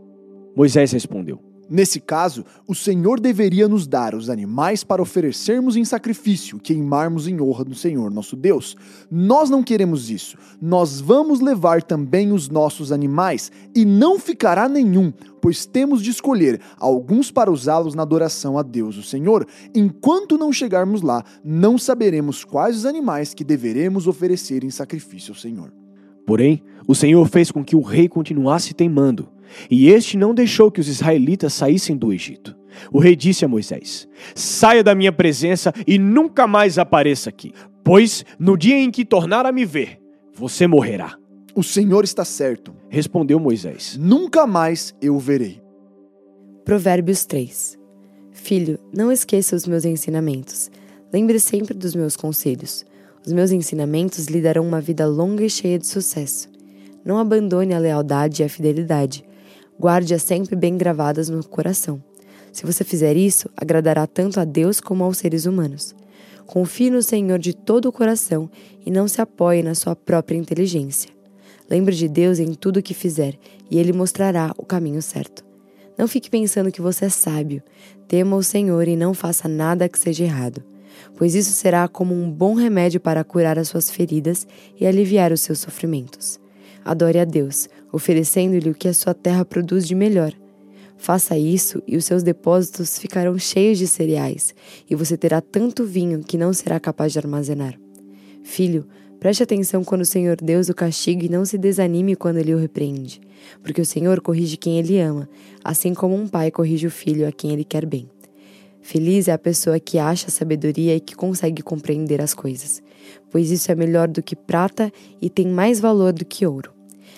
Moisés 0.55 0.91
respondeu: 0.91 1.46
Nesse 1.69 1.99
caso, 1.99 2.45
o 2.65 2.73
Senhor 2.73 3.19
deveria 3.19 3.67
nos 3.67 3.85
dar 3.85 4.15
os 4.15 4.29
animais 4.29 4.83
para 4.83 5.01
oferecermos 5.01 5.75
em 5.75 5.83
sacrifício, 5.83 6.59
queimarmos 6.59 7.27
em 7.27 7.41
honra 7.41 7.65
do 7.65 7.75
Senhor 7.75 8.09
nosso 8.09 8.35
Deus. 8.35 8.75
Nós 9.11 9.49
não 9.49 9.61
queremos 9.61 10.09
isso. 10.09 10.37
Nós 10.61 11.01
vamos 11.01 11.41
levar 11.41 11.83
também 11.83 12.31
os 12.31 12.49
nossos 12.49 12.91
animais, 12.91 13.51
e 13.75 13.83
não 13.83 14.17
ficará 14.17 14.69
nenhum, 14.69 15.11
pois 15.41 15.65
temos 15.65 16.01
de 16.01 16.09
escolher 16.09 16.61
alguns 16.77 17.31
para 17.31 17.51
usá-los 17.51 17.95
na 17.95 18.03
adoração 18.03 18.57
a 18.57 18.63
Deus, 18.63 18.97
o 18.97 19.03
Senhor. 19.03 19.45
Enquanto 19.75 20.37
não 20.37 20.53
chegarmos 20.53 21.01
lá, 21.01 21.23
não 21.43 21.77
saberemos 21.77 22.43
quais 22.43 22.77
os 22.77 22.85
animais 22.85 23.33
que 23.33 23.43
deveremos 23.43 24.07
oferecer 24.07 24.63
em 24.63 24.69
sacrifício 24.69 25.31
ao 25.31 25.39
Senhor. 25.39 25.71
Porém, 26.25 26.61
o 26.87 26.93
Senhor 26.93 27.25
fez 27.29 27.51
com 27.51 27.63
que 27.63 27.75
o 27.75 27.81
rei 27.81 28.09
continuasse 28.09 28.73
teimando, 28.73 29.29
e 29.69 29.89
este 29.89 30.17
não 30.17 30.33
deixou 30.33 30.71
que 30.71 30.79
os 30.79 30.87
israelitas 30.87 31.53
saíssem 31.53 31.95
do 31.95 32.13
Egito. 32.13 32.55
O 32.91 32.99
rei 32.99 33.15
disse 33.15 33.43
a 33.43 33.47
Moisés: 33.47 34.07
Saia 34.35 34.83
da 34.83 34.95
minha 34.95 35.11
presença 35.11 35.73
e 35.85 35.97
nunca 35.97 36.47
mais 36.47 36.77
apareça 36.77 37.29
aqui, 37.29 37.53
pois 37.83 38.25
no 38.37 38.57
dia 38.57 38.77
em 38.77 38.91
que 38.91 39.05
tornar 39.05 39.45
a 39.45 39.51
me 39.51 39.65
ver, 39.65 39.99
você 40.33 40.67
morrerá. 40.67 41.17
O 41.55 41.63
Senhor 41.63 42.03
está 42.03 42.23
certo, 42.23 42.75
respondeu 42.87 43.39
Moisés. 43.39 43.97
Nunca 43.99 44.45
mais 44.45 44.93
eu 45.01 45.15
o 45.15 45.19
verei. 45.19 45.59
Provérbios 46.63 47.25
3 47.25 47.77
Filho, 48.31 48.79
não 48.95 49.11
esqueça 49.11 49.55
os 49.55 49.65
meus 49.65 49.83
ensinamentos. 49.83 50.69
Lembre 51.11 51.39
sempre 51.39 51.73
dos 51.73 51.95
meus 51.95 52.15
conselhos. 52.15 52.85
Os 53.25 53.33
meus 53.33 53.51
ensinamentos 53.51 54.27
lhe 54.27 54.39
darão 54.39 54.65
uma 54.65 54.79
vida 54.79 55.05
longa 55.05 55.43
e 55.43 55.49
cheia 55.49 55.79
de 55.79 55.87
sucesso. 55.87 56.47
Não 57.03 57.17
abandone 57.17 57.73
a 57.73 57.79
lealdade 57.79 58.41
e 58.41 58.45
a 58.45 58.49
fidelidade. 58.49 59.23
Guarde-as 59.79 60.23
sempre 60.23 60.55
bem 60.55 60.77
gravadas 60.77 61.29
no 61.29 61.43
coração. 61.43 62.01
Se 62.51 62.65
você 62.65 62.83
fizer 62.83 63.15
isso, 63.15 63.49
agradará 63.55 64.07
tanto 64.07 64.39
a 64.39 64.45
Deus 64.45 64.79
como 64.79 65.03
aos 65.03 65.19
seres 65.19 65.45
humanos. 65.45 65.95
Confie 66.47 66.89
no 66.89 67.03
Senhor 67.03 67.37
de 67.37 67.53
todo 67.53 67.87
o 67.87 67.91
coração 67.91 68.49
e 68.85 68.89
não 68.89 69.07
se 69.07 69.21
apoie 69.21 69.61
na 69.61 69.75
sua 69.75 69.95
própria 69.95 70.37
inteligência. 70.37 71.11
Lembre 71.69 71.93
de 71.93 72.07
Deus 72.07 72.39
em 72.39 72.53
tudo 72.53 72.77
o 72.77 72.81
que 72.81 72.93
fizer 72.93 73.37
e 73.69 73.77
Ele 73.77 73.93
mostrará 73.93 74.53
o 74.57 74.65
caminho 74.65 75.01
certo. 75.01 75.45
Não 75.97 76.07
fique 76.07 76.29
pensando 76.29 76.71
que 76.71 76.81
você 76.81 77.05
é 77.05 77.09
sábio. 77.09 77.61
Tema 78.07 78.35
o 78.35 78.43
Senhor 78.43 78.87
e 78.87 78.95
não 78.95 79.13
faça 79.13 79.47
nada 79.47 79.89
que 79.89 79.99
seja 79.99 80.23
errado, 80.23 80.63
pois 81.15 81.35
isso 81.35 81.51
será 81.51 81.87
como 81.87 82.15
um 82.15 82.31
bom 82.31 82.53
remédio 82.53 82.99
para 82.99 83.23
curar 83.23 83.59
as 83.59 83.67
suas 83.67 83.91
feridas 83.91 84.47
e 84.79 84.87
aliviar 84.87 85.31
os 85.31 85.41
seus 85.41 85.59
sofrimentos. 85.59 86.39
Adore 86.85 87.19
a 87.19 87.25
Deus, 87.25 87.67
oferecendo-lhe 87.91 88.69
o 88.69 88.75
que 88.75 88.87
a 88.87 88.93
sua 88.93 89.13
terra 89.13 89.45
produz 89.45 89.87
de 89.87 89.95
melhor 89.95 90.33
Faça 90.97 91.37
isso 91.37 91.81
e 91.87 91.95
os 91.95 92.05
seus 92.05 92.23
depósitos 92.23 92.97
ficarão 92.97 93.37
cheios 93.37 93.77
de 93.77 93.87
cereais, 93.87 94.53
e 94.89 94.95
você 94.95 95.15
terá 95.15 95.39
tanto 95.39 95.85
vinho 95.85 96.21
que 96.23 96.37
não 96.37 96.51
será 96.51 96.79
capaz 96.79 97.13
de 97.13 97.19
armazenar. 97.19 97.79
Filho, 98.43 98.85
preste 99.19 99.43
atenção 99.43 99.83
quando 99.83 100.01
o 100.01 100.05
Senhor 100.05 100.35
Deus 100.41 100.69
o 100.69 100.73
castiga 100.73 101.25
e 101.25 101.29
não 101.29 101.45
se 101.45 101.57
desanime 101.57 102.15
quando 102.15 102.37
ele 102.37 102.53
o 102.53 102.57
repreende, 102.57 103.21
porque 103.61 103.79
o 103.79 103.85
Senhor 103.85 104.19
corrige 104.19 104.57
quem 104.57 104.79
ele 104.79 104.99
ama, 104.99 105.29
assim 105.63 105.93
como 105.93 106.15
um 106.15 106.27
pai 106.27 106.49
corrige 106.49 106.87
o 106.87 106.91
filho 106.91 107.27
a 107.27 107.31
quem 107.31 107.51
ele 107.51 107.63
quer 107.63 107.85
bem. 107.85 108.09
Feliz 108.81 109.27
é 109.27 109.33
a 109.33 109.37
pessoa 109.37 109.79
que 109.79 109.99
acha 109.99 110.31
sabedoria 110.31 110.95
e 110.95 110.99
que 110.99 111.15
consegue 111.15 111.61
compreender 111.61 112.21
as 112.21 112.33
coisas, 112.33 112.81
pois 113.29 113.51
isso 113.51 113.71
é 113.71 113.75
melhor 113.75 114.07
do 114.07 114.23
que 114.23 114.35
prata 114.35 114.91
e 115.21 115.29
tem 115.29 115.47
mais 115.47 115.79
valor 115.79 116.11
do 116.13 116.25
que 116.25 116.45
ouro. 116.45 116.76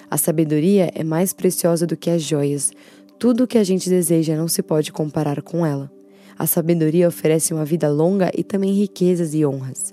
A 0.09 0.17
sabedoria 0.17 0.89
é 0.95 1.03
mais 1.03 1.33
preciosa 1.33 1.85
do 1.85 1.95
que 1.95 2.09
as 2.09 2.23
joias, 2.23 2.71
tudo 3.19 3.43
o 3.43 3.47
que 3.47 3.57
a 3.57 3.63
gente 3.63 3.89
deseja 3.89 4.35
não 4.35 4.47
se 4.47 4.63
pode 4.63 4.91
comparar 4.91 5.41
com 5.41 5.65
ela. 5.65 5.91
A 6.37 6.47
sabedoria 6.47 7.07
oferece 7.07 7.53
uma 7.53 7.65
vida 7.65 7.89
longa 7.89 8.31
e 8.35 8.43
também 8.43 8.73
riquezas 8.73 9.33
e 9.33 9.45
honras. 9.45 9.91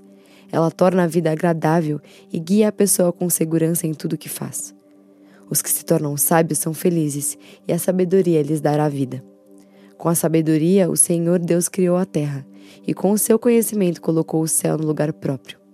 Ela 0.50 0.70
torna 0.70 1.02
a 1.02 1.06
vida 1.06 1.30
agradável 1.30 2.00
e 2.32 2.38
guia 2.38 2.68
a 2.68 2.72
pessoa 2.72 3.12
com 3.12 3.28
segurança 3.28 3.86
em 3.86 3.92
tudo 3.92 4.14
o 4.14 4.18
que 4.18 4.28
faz. 4.28 4.74
Os 5.50 5.60
que 5.60 5.70
se 5.70 5.84
tornam 5.84 6.16
sábios 6.16 6.60
são 6.60 6.72
felizes 6.72 7.36
e 7.66 7.72
a 7.72 7.78
sabedoria 7.78 8.42
lhes 8.42 8.60
dará 8.60 8.88
vida. 8.88 9.22
Com 9.98 10.08
a 10.08 10.14
sabedoria, 10.14 10.88
o 10.88 10.96
Senhor 10.96 11.38
Deus 11.40 11.68
criou 11.68 11.96
a 11.96 12.04
terra 12.04 12.46
e 12.86 12.94
com 12.94 13.10
o 13.10 13.18
seu 13.18 13.38
conhecimento 13.38 14.00
colocou 14.00 14.40
o 14.40 14.48
céu 14.48 14.78
no 14.78 14.86
lugar 14.86 15.12
próprio. 15.12 15.65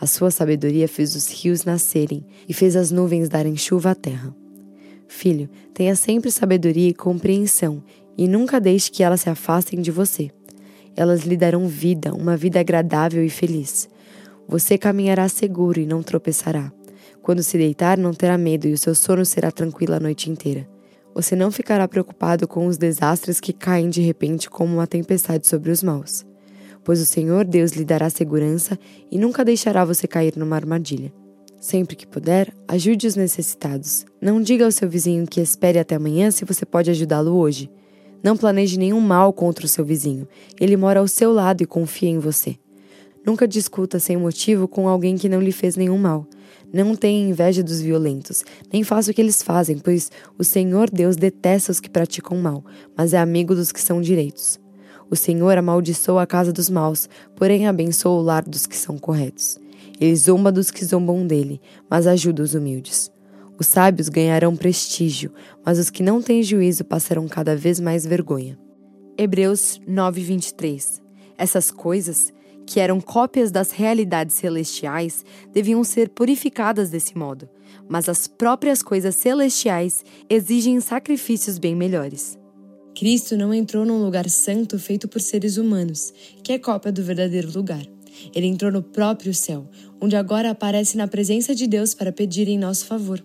A 0.00 0.06
sua 0.06 0.30
sabedoria 0.30 0.88
fez 0.88 1.14
os 1.14 1.28
rios 1.28 1.64
nascerem 1.64 2.24
e 2.48 2.54
fez 2.54 2.74
as 2.74 2.90
nuvens 2.90 3.28
darem 3.28 3.54
chuva 3.54 3.90
à 3.90 3.94
terra. 3.94 4.34
Filho, 5.06 5.46
tenha 5.74 5.94
sempre 5.94 6.30
sabedoria 6.30 6.88
e 6.88 6.94
compreensão, 6.94 7.82
e 8.16 8.26
nunca 8.26 8.58
deixe 8.58 8.90
que 8.90 9.02
elas 9.02 9.20
se 9.20 9.28
afastem 9.28 9.82
de 9.82 9.90
você. 9.90 10.30
Elas 10.96 11.24
lhe 11.24 11.36
darão 11.36 11.68
vida, 11.68 12.14
uma 12.14 12.34
vida 12.34 12.58
agradável 12.58 13.22
e 13.22 13.28
feliz. 13.28 13.90
Você 14.48 14.78
caminhará 14.78 15.28
seguro 15.28 15.78
e 15.78 15.84
não 15.84 16.02
tropeçará. 16.02 16.72
Quando 17.20 17.42
se 17.42 17.58
deitar, 17.58 17.98
não 17.98 18.14
terá 18.14 18.38
medo 18.38 18.66
e 18.66 18.72
o 18.72 18.78
seu 18.78 18.94
sono 18.94 19.26
será 19.26 19.50
tranquilo 19.50 19.94
a 19.94 20.00
noite 20.00 20.30
inteira. 20.30 20.66
Você 21.14 21.36
não 21.36 21.50
ficará 21.50 21.86
preocupado 21.86 22.48
com 22.48 22.66
os 22.66 22.78
desastres 22.78 23.38
que 23.38 23.52
caem 23.52 23.90
de 23.90 24.00
repente 24.00 24.48
como 24.48 24.74
uma 24.74 24.86
tempestade 24.86 25.46
sobre 25.46 25.70
os 25.70 25.82
maus, 25.82 26.24
pois 26.90 27.00
o 27.00 27.06
Senhor 27.06 27.44
Deus 27.44 27.70
lhe 27.70 27.84
dará 27.84 28.10
segurança 28.10 28.76
e 29.12 29.16
nunca 29.16 29.44
deixará 29.44 29.84
você 29.84 30.08
cair 30.08 30.36
numa 30.36 30.56
armadilha. 30.56 31.12
Sempre 31.60 31.94
que 31.94 32.04
puder, 32.04 32.52
ajude 32.66 33.06
os 33.06 33.14
necessitados. 33.14 34.04
Não 34.20 34.42
diga 34.42 34.64
ao 34.64 34.72
seu 34.72 34.88
vizinho 34.88 35.24
que 35.24 35.40
espere 35.40 35.78
até 35.78 35.94
amanhã 35.94 36.32
se 36.32 36.44
você 36.44 36.66
pode 36.66 36.90
ajudá-lo 36.90 37.36
hoje. 37.36 37.70
Não 38.24 38.36
planeje 38.36 38.76
nenhum 38.76 39.00
mal 39.00 39.32
contra 39.32 39.66
o 39.66 39.68
seu 39.68 39.84
vizinho. 39.84 40.26
Ele 40.60 40.76
mora 40.76 40.98
ao 40.98 41.06
seu 41.06 41.32
lado 41.32 41.62
e 41.62 41.64
confia 41.64 42.08
em 42.08 42.18
você. 42.18 42.56
Nunca 43.24 43.46
discuta 43.46 44.00
sem 44.00 44.16
motivo 44.16 44.66
com 44.66 44.88
alguém 44.88 45.16
que 45.16 45.28
não 45.28 45.40
lhe 45.40 45.52
fez 45.52 45.76
nenhum 45.76 45.96
mal. 45.96 46.26
Não 46.72 46.96
tenha 46.96 47.28
inveja 47.28 47.62
dos 47.62 47.80
violentos, 47.80 48.42
nem 48.72 48.82
faça 48.82 49.12
o 49.12 49.14
que 49.14 49.20
eles 49.20 49.44
fazem, 49.44 49.78
pois 49.78 50.10
o 50.36 50.42
Senhor 50.42 50.90
Deus 50.90 51.14
detesta 51.14 51.70
os 51.70 51.78
que 51.78 51.88
praticam 51.88 52.36
mal, 52.36 52.64
mas 52.96 53.14
é 53.14 53.18
amigo 53.18 53.54
dos 53.54 53.70
que 53.70 53.80
são 53.80 54.00
direitos. 54.00 54.58
O 55.10 55.16
Senhor 55.16 55.58
amaldiçoa 55.58 56.22
a 56.22 56.26
casa 56.26 56.52
dos 56.52 56.70
maus, 56.70 57.08
porém 57.34 57.66
abençoa 57.66 58.20
o 58.20 58.22
lar 58.22 58.44
dos 58.44 58.64
que 58.64 58.76
são 58.76 58.96
corretos. 58.96 59.58
Ele 60.00 60.14
zomba 60.14 60.52
dos 60.52 60.70
que 60.70 60.84
zombam 60.84 61.26
dele, 61.26 61.60
mas 61.90 62.06
ajuda 62.06 62.42
os 62.44 62.54
humildes. 62.54 63.10
Os 63.58 63.66
sábios 63.66 64.08
ganharão 64.08 64.56
prestígio, 64.56 65.32
mas 65.66 65.78
os 65.78 65.90
que 65.90 66.02
não 66.02 66.22
têm 66.22 66.42
juízo 66.42 66.84
passarão 66.84 67.28
cada 67.28 67.56
vez 67.56 67.80
mais 67.80 68.06
vergonha. 68.06 68.58
Hebreus 69.18 69.78
9:23. 69.86 71.02
Essas 71.36 71.70
coisas, 71.70 72.32
que 72.64 72.80
eram 72.80 73.00
cópias 73.00 73.50
das 73.50 73.72
realidades 73.72 74.36
celestiais, 74.36 75.24
deviam 75.52 75.82
ser 75.82 76.08
purificadas 76.08 76.88
desse 76.88 77.18
modo, 77.18 77.48
mas 77.88 78.08
as 78.08 78.26
próprias 78.26 78.82
coisas 78.82 79.16
celestiais 79.16 80.04
exigem 80.28 80.80
sacrifícios 80.80 81.58
bem 81.58 81.74
melhores. 81.74 82.39
Cristo 82.94 83.36
não 83.36 83.54
entrou 83.54 83.84
num 83.84 84.02
lugar 84.02 84.28
santo 84.28 84.78
feito 84.78 85.08
por 85.08 85.20
seres 85.20 85.56
humanos, 85.56 86.12
que 86.42 86.52
é 86.52 86.58
cópia 86.58 86.92
do 86.92 87.02
verdadeiro 87.02 87.50
lugar. 87.52 87.84
Ele 88.34 88.46
entrou 88.46 88.70
no 88.70 88.82
próprio 88.82 89.32
céu, 89.32 89.68
onde 90.00 90.16
agora 90.16 90.50
aparece 90.50 90.96
na 90.96 91.08
presença 91.08 91.54
de 91.54 91.66
Deus 91.66 91.94
para 91.94 92.12
pedir 92.12 92.48
em 92.48 92.58
nosso 92.58 92.86
favor. 92.86 93.24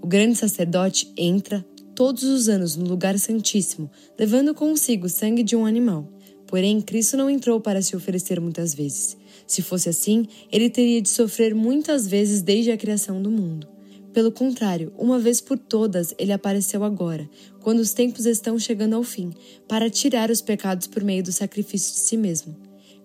O 0.00 0.06
grande 0.06 0.36
sacerdote 0.36 1.12
entra 1.16 1.64
todos 1.94 2.24
os 2.24 2.48
anos 2.48 2.76
no 2.76 2.88
lugar 2.88 3.18
santíssimo, 3.18 3.90
levando 4.18 4.54
consigo 4.54 5.06
o 5.06 5.10
sangue 5.10 5.42
de 5.42 5.54
um 5.54 5.66
animal. 5.66 6.08
Porém, 6.46 6.80
Cristo 6.80 7.16
não 7.16 7.30
entrou 7.30 7.60
para 7.60 7.80
se 7.80 7.96
oferecer 7.96 8.40
muitas 8.40 8.74
vezes. 8.74 9.16
Se 9.46 9.62
fosse 9.62 9.88
assim, 9.88 10.26
ele 10.50 10.68
teria 10.68 11.00
de 11.00 11.08
sofrer 11.08 11.54
muitas 11.54 12.06
vezes 12.06 12.42
desde 12.42 12.70
a 12.70 12.76
criação 12.76 13.22
do 13.22 13.30
mundo. 13.30 13.71
Pelo 14.12 14.30
contrário, 14.30 14.92
uma 14.98 15.18
vez 15.18 15.40
por 15.40 15.58
todas, 15.58 16.14
ele 16.18 16.32
apareceu 16.32 16.84
agora, 16.84 17.28
quando 17.60 17.78
os 17.78 17.94
tempos 17.94 18.26
estão 18.26 18.58
chegando 18.58 18.94
ao 18.94 19.02
fim, 19.02 19.30
para 19.66 19.88
tirar 19.88 20.30
os 20.30 20.42
pecados 20.42 20.86
por 20.86 21.02
meio 21.02 21.22
do 21.22 21.32
sacrifício 21.32 21.94
de 21.94 22.00
si 22.00 22.16
mesmo. 22.18 22.54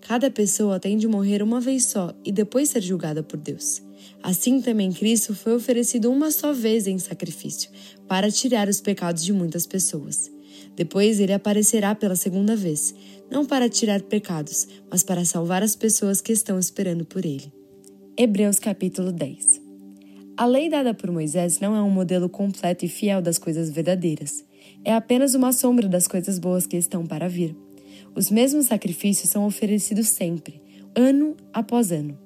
Cada 0.02 0.30
pessoa 0.30 0.78
tem 0.78 0.98
de 0.98 1.08
morrer 1.08 1.42
uma 1.42 1.60
vez 1.60 1.86
só 1.86 2.14
e 2.24 2.30
depois 2.30 2.68
ser 2.68 2.82
julgada 2.82 3.22
por 3.22 3.38
Deus. 3.38 3.82
Assim 4.22 4.60
também 4.60 4.92
Cristo 4.92 5.34
foi 5.34 5.54
oferecido 5.54 6.10
uma 6.10 6.30
só 6.30 6.52
vez 6.52 6.86
em 6.86 6.98
sacrifício, 6.98 7.70
para 8.06 8.30
tirar 8.30 8.68
os 8.68 8.80
pecados 8.80 9.24
de 9.24 9.32
muitas 9.32 9.66
pessoas. 9.66 10.30
Depois 10.76 11.20
ele 11.20 11.32
aparecerá 11.32 11.94
pela 11.94 12.16
segunda 12.16 12.54
vez, 12.54 12.94
não 13.30 13.46
para 13.46 13.68
tirar 13.68 14.02
pecados, 14.02 14.68
mas 14.90 15.02
para 15.02 15.24
salvar 15.24 15.62
as 15.62 15.74
pessoas 15.74 16.20
que 16.20 16.32
estão 16.32 16.58
esperando 16.58 17.04
por 17.04 17.24
ele. 17.24 17.50
Hebreus 18.16 18.58
capítulo 18.58 19.10
10 19.10 19.57
A 20.38 20.46
lei 20.46 20.70
dada 20.70 20.94
por 20.94 21.10
Moisés 21.10 21.58
não 21.58 21.74
é 21.74 21.82
um 21.82 21.90
modelo 21.90 22.28
completo 22.28 22.84
e 22.84 22.88
fiel 22.88 23.20
das 23.20 23.38
coisas 23.38 23.70
verdadeiras. 23.70 24.44
É 24.84 24.94
apenas 24.94 25.34
uma 25.34 25.52
sombra 25.52 25.88
das 25.88 26.06
coisas 26.06 26.38
boas 26.38 26.64
que 26.64 26.76
estão 26.76 27.04
para 27.04 27.28
vir. 27.28 27.56
Os 28.14 28.30
mesmos 28.30 28.66
sacrifícios 28.66 29.30
são 29.30 29.44
oferecidos 29.44 30.06
sempre, 30.06 30.62
ano 30.94 31.36
após 31.52 31.90
ano. 31.90 32.16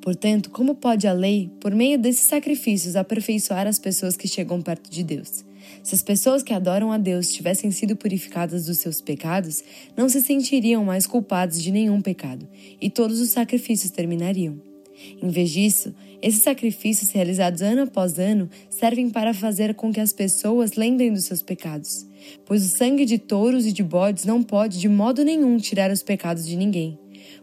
Portanto, 0.00 0.48
como 0.48 0.74
pode 0.74 1.06
a 1.06 1.12
lei, 1.12 1.50
por 1.60 1.74
meio 1.74 1.98
desses 1.98 2.22
sacrifícios, 2.22 2.96
aperfeiçoar 2.96 3.66
as 3.66 3.78
pessoas 3.78 4.16
que 4.16 4.26
chegam 4.26 4.62
perto 4.62 4.90
de 4.90 5.04
Deus? 5.04 5.44
Se 5.82 5.94
as 5.94 6.02
pessoas 6.02 6.42
que 6.42 6.54
adoram 6.54 6.90
a 6.90 6.96
Deus 6.96 7.30
tivessem 7.30 7.70
sido 7.70 7.94
purificadas 7.94 8.64
dos 8.64 8.78
seus 8.78 9.02
pecados, 9.02 9.62
não 9.94 10.08
se 10.08 10.22
sentiriam 10.22 10.82
mais 10.82 11.06
culpadas 11.06 11.62
de 11.62 11.70
nenhum 11.70 12.00
pecado, 12.00 12.48
e 12.80 12.88
todos 12.88 13.20
os 13.20 13.28
sacrifícios 13.28 13.90
terminariam. 13.90 14.69
Em 15.22 15.28
vez 15.28 15.50
disso, 15.50 15.94
esses 16.22 16.42
sacrifícios 16.42 17.10
realizados 17.10 17.62
ano 17.62 17.82
após 17.82 18.18
ano 18.18 18.48
servem 18.68 19.08
para 19.08 19.32
fazer 19.32 19.74
com 19.74 19.92
que 19.92 20.00
as 20.00 20.12
pessoas 20.12 20.74
lembrem 20.74 21.12
dos 21.12 21.24
seus 21.24 21.42
pecados, 21.42 22.06
pois 22.44 22.64
o 22.64 22.68
sangue 22.68 23.04
de 23.04 23.18
touros 23.18 23.66
e 23.66 23.72
de 23.72 23.82
bodes 23.82 24.24
não 24.24 24.42
pode 24.42 24.78
de 24.78 24.88
modo 24.88 25.24
nenhum 25.24 25.56
tirar 25.56 25.90
os 25.90 26.02
pecados 26.02 26.46
de 26.46 26.56
ninguém. 26.56 26.98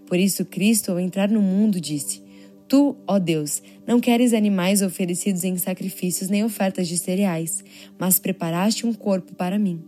Por 0.06 0.18
isso, 0.18 0.46
Cristo, 0.46 0.92
ao 0.92 1.00
entrar 1.00 1.30
no 1.30 1.42
mundo, 1.42 1.82
disse: 1.82 2.22
Tu, 2.68 2.96
ó 3.08 3.18
Deus, 3.18 3.62
não 3.86 4.00
queres 4.00 4.34
animais 4.34 4.82
oferecidos 4.82 5.44
em 5.44 5.58
sacrifícios 5.58 6.30
nem 6.30 6.44
ofertas 6.44 6.88
de 6.88 6.98
cereais, 6.98 7.64
mas 7.98 8.20
preparaste 8.20 8.86
um 8.86 8.94
corpo 8.94 9.34
para 9.36 9.58
mim. 9.58 9.82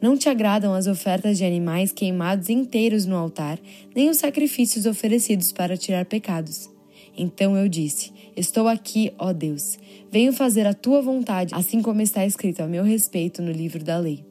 Não 0.00 0.16
te 0.16 0.28
agradam 0.28 0.74
as 0.74 0.86
ofertas 0.86 1.38
de 1.38 1.44
animais 1.44 1.92
queimados 1.92 2.50
inteiros 2.50 3.06
no 3.06 3.16
altar, 3.16 3.58
nem 3.94 4.10
os 4.10 4.18
sacrifícios 4.18 4.86
oferecidos 4.86 5.52
para 5.52 5.76
tirar 5.76 6.04
pecados. 6.04 6.73
Então 7.16 7.56
eu 7.56 7.68
disse: 7.68 8.12
Estou 8.36 8.68
aqui, 8.68 9.12
ó 9.18 9.32
Deus. 9.32 9.78
Venho 10.10 10.32
fazer 10.32 10.66
a 10.66 10.74
tua 10.74 11.00
vontade, 11.00 11.54
assim 11.54 11.80
como 11.80 12.00
está 12.00 12.26
escrito 12.26 12.62
a 12.62 12.66
meu 12.66 12.84
respeito 12.84 13.40
no 13.40 13.52
livro 13.52 13.82
da 13.82 13.98
lei. 13.98 14.24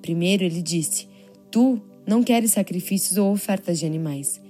Primeiro 0.00 0.44
ele 0.44 0.62
disse: 0.62 1.08
Tu 1.50 1.80
não 2.06 2.22
queres 2.22 2.52
sacrifícios 2.52 3.18
ou 3.18 3.32
ofertas 3.32 3.78
de 3.78 3.86
animais. 3.86 4.40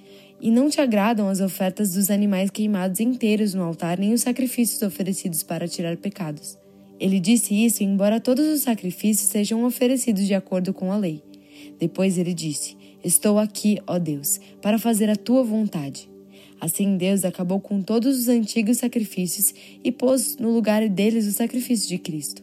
E 0.40 0.50
não 0.50 0.70
te 0.70 0.80
agradam 0.80 1.28
as 1.28 1.40
ofertas 1.40 1.94
dos 1.94 2.10
animais 2.10 2.48
queimados 2.50 3.00
inteiros 3.00 3.54
no 3.54 3.62
altar, 3.64 3.98
nem 3.98 4.12
os 4.12 4.20
sacrifícios 4.20 4.82
oferecidos 4.82 5.42
para 5.42 5.66
tirar 5.66 5.96
pecados. 5.96 6.56
Ele 7.00 7.18
disse 7.18 7.54
isso 7.54 7.82
embora 7.82 8.20
todos 8.20 8.46
os 8.46 8.60
sacrifícios 8.60 9.28
sejam 9.30 9.64
oferecidos 9.64 10.26
de 10.26 10.34
acordo 10.34 10.72
com 10.72 10.92
a 10.92 10.96
lei. 10.96 11.22
Depois 11.78 12.18
ele 12.18 12.34
disse: 12.34 12.76
Estou 13.02 13.38
aqui, 13.38 13.78
ó 13.86 13.98
Deus, 13.98 14.40
para 14.60 14.78
fazer 14.78 15.08
a 15.10 15.16
tua 15.16 15.42
vontade. 15.42 16.08
Assim 16.60 16.96
Deus 16.96 17.24
acabou 17.24 17.60
com 17.60 17.80
todos 17.82 18.18
os 18.18 18.28
antigos 18.28 18.78
sacrifícios 18.78 19.54
e 19.82 19.92
pôs 19.92 20.36
no 20.36 20.50
lugar 20.50 20.88
deles 20.88 21.26
o 21.26 21.32
sacrifício 21.32 21.88
de 21.88 21.98
Cristo. 21.98 22.42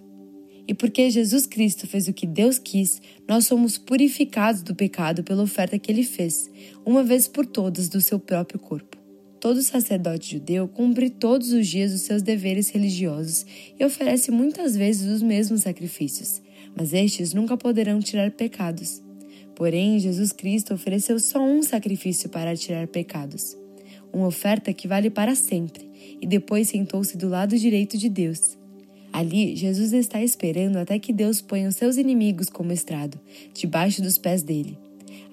E 0.67 0.73
porque 0.73 1.09
Jesus 1.09 1.45
Cristo 1.45 1.85
fez 1.85 2.07
o 2.07 2.13
que 2.13 2.25
Deus 2.25 2.57
quis, 2.57 3.01
nós 3.27 3.45
somos 3.45 3.77
purificados 3.77 4.63
do 4.63 4.73
pecado 4.73 5.23
pela 5.23 5.43
oferta 5.43 5.77
que 5.77 5.91
ele 5.91 6.03
fez, 6.03 6.49
uma 6.85 7.03
vez 7.03 7.27
por 7.27 7.45
todas, 7.45 7.87
do 7.87 8.01
seu 8.01 8.17
próprio 8.19 8.59
corpo. 8.59 8.97
Todo 9.39 9.61
sacerdote 9.61 10.31
judeu 10.33 10.67
cumpre 10.67 11.09
todos 11.09 11.51
os 11.51 11.67
dias 11.67 11.93
os 11.93 12.01
seus 12.01 12.23
deveres 12.23 12.69
religiosos 12.69 13.45
e 13.79 13.85
oferece 13.85 14.31
muitas 14.31 14.75
vezes 14.75 15.07
os 15.07 15.21
mesmos 15.21 15.61
sacrifícios, 15.61 16.41
mas 16.75 16.93
estes 16.93 17.31
nunca 17.31 17.55
poderão 17.55 17.99
tirar 17.99 18.31
pecados. 18.31 19.03
Porém, 19.55 19.99
Jesus 19.99 20.31
Cristo 20.31 20.73
ofereceu 20.73 21.19
só 21.19 21.39
um 21.43 21.61
sacrifício 21.61 22.27
para 22.27 22.55
tirar 22.55 22.87
pecados, 22.87 23.55
uma 24.15 24.27
oferta 24.27 24.73
que 24.73 24.87
vale 24.87 25.09
para 25.09 25.35
sempre, 25.35 25.89
e 26.21 26.25
depois 26.25 26.69
sentou-se 26.69 27.17
do 27.17 27.27
lado 27.27 27.57
direito 27.57 27.97
de 27.97 28.07
Deus. 28.07 28.57
Ali, 29.11 29.55
Jesus 29.55 29.91
está 29.93 30.23
esperando 30.23 30.77
até 30.77 30.97
que 30.97 31.11
Deus 31.11 31.41
ponha 31.41 31.67
os 31.67 31.75
seus 31.75 31.97
inimigos 31.97 32.49
como 32.49 32.71
estrado, 32.71 33.19
debaixo 33.53 34.01
dos 34.01 34.17
pés 34.17 34.41
dele. 34.41 34.77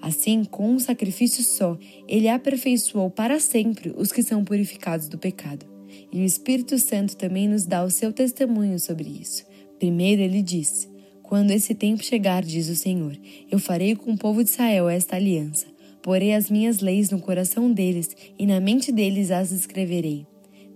Assim, 0.01 0.43
com 0.43 0.69
um 0.69 0.79
sacrifício 0.79 1.43
só, 1.43 1.77
ele 2.07 2.27
aperfeiçoou 2.27 3.09
para 3.09 3.39
sempre 3.39 3.93
os 3.95 4.11
que 4.11 4.21
são 4.21 4.43
purificados 4.43 5.07
do 5.07 5.17
pecado. 5.17 5.65
E 6.11 6.19
o 6.19 6.25
Espírito 6.25 6.77
Santo 6.77 7.15
também 7.15 7.47
nos 7.47 7.65
dá 7.65 7.83
o 7.83 7.89
seu 7.89 8.11
testemunho 8.11 8.79
sobre 8.79 9.09
isso. 9.09 9.45
Primeiro, 9.79 10.21
ele 10.21 10.41
disse: 10.41 10.89
Quando 11.21 11.51
esse 11.51 11.73
tempo 11.73 12.03
chegar, 12.03 12.43
diz 12.43 12.67
o 12.69 12.75
Senhor, 12.75 13.17
eu 13.49 13.59
farei 13.59 13.95
com 13.95 14.11
o 14.11 14.17
povo 14.17 14.43
de 14.43 14.49
Israel 14.49 14.89
esta 14.89 15.15
aliança. 15.15 15.72
Porei 16.03 16.33
as 16.33 16.51
minhas 16.51 16.81
leis 16.81 17.09
no 17.09 17.19
coração 17.19 17.71
deles 17.71 18.15
e 18.37 18.45
na 18.45 18.59
mente 18.59 18.91
deles 18.91 19.31
as 19.31 19.51
escreverei. 19.51 20.27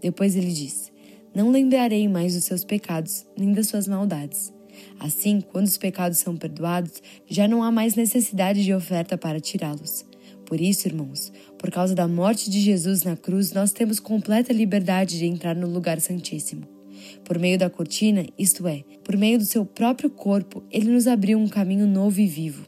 Depois 0.01 0.35
ele 0.35 0.51
disse: 0.51 0.91
não 1.37 1.51
lembrarei 1.51 2.07
mais 2.07 2.33
dos 2.33 2.45
seus 2.45 2.63
pecados, 2.63 3.23
nem 3.37 3.53
das 3.53 3.67
suas 3.67 3.87
maldades. 3.87 4.51
Assim, 4.99 5.39
quando 5.39 5.67
os 5.67 5.77
pecados 5.77 6.17
são 6.17 6.35
perdoados, 6.35 6.99
já 7.27 7.47
não 7.47 7.61
há 7.61 7.71
mais 7.71 7.93
necessidade 7.93 8.63
de 8.63 8.73
oferta 8.73 9.15
para 9.15 9.39
tirá-los. 9.39 10.03
Por 10.47 10.59
isso, 10.59 10.87
irmãos, 10.87 11.31
por 11.59 11.69
causa 11.69 11.93
da 11.93 12.07
morte 12.07 12.49
de 12.49 12.59
Jesus 12.59 13.03
na 13.03 13.15
cruz, 13.15 13.51
nós 13.51 13.71
temos 13.71 13.99
completa 13.99 14.51
liberdade 14.51 15.19
de 15.19 15.27
entrar 15.27 15.55
no 15.55 15.67
lugar 15.67 16.01
santíssimo. 16.01 16.63
Por 17.23 17.37
meio 17.37 17.59
da 17.59 17.69
cortina, 17.69 18.25
isto 18.35 18.67
é, 18.67 18.83
por 19.03 19.15
meio 19.15 19.37
do 19.37 19.45
seu 19.45 19.63
próprio 19.63 20.09
corpo, 20.09 20.63
ele 20.71 20.89
nos 20.89 21.05
abriu 21.05 21.37
um 21.37 21.47
caminho 21.47 21.85
novo 21.85 22.19
e 22.19 22.25
vivo. 22.25 22.65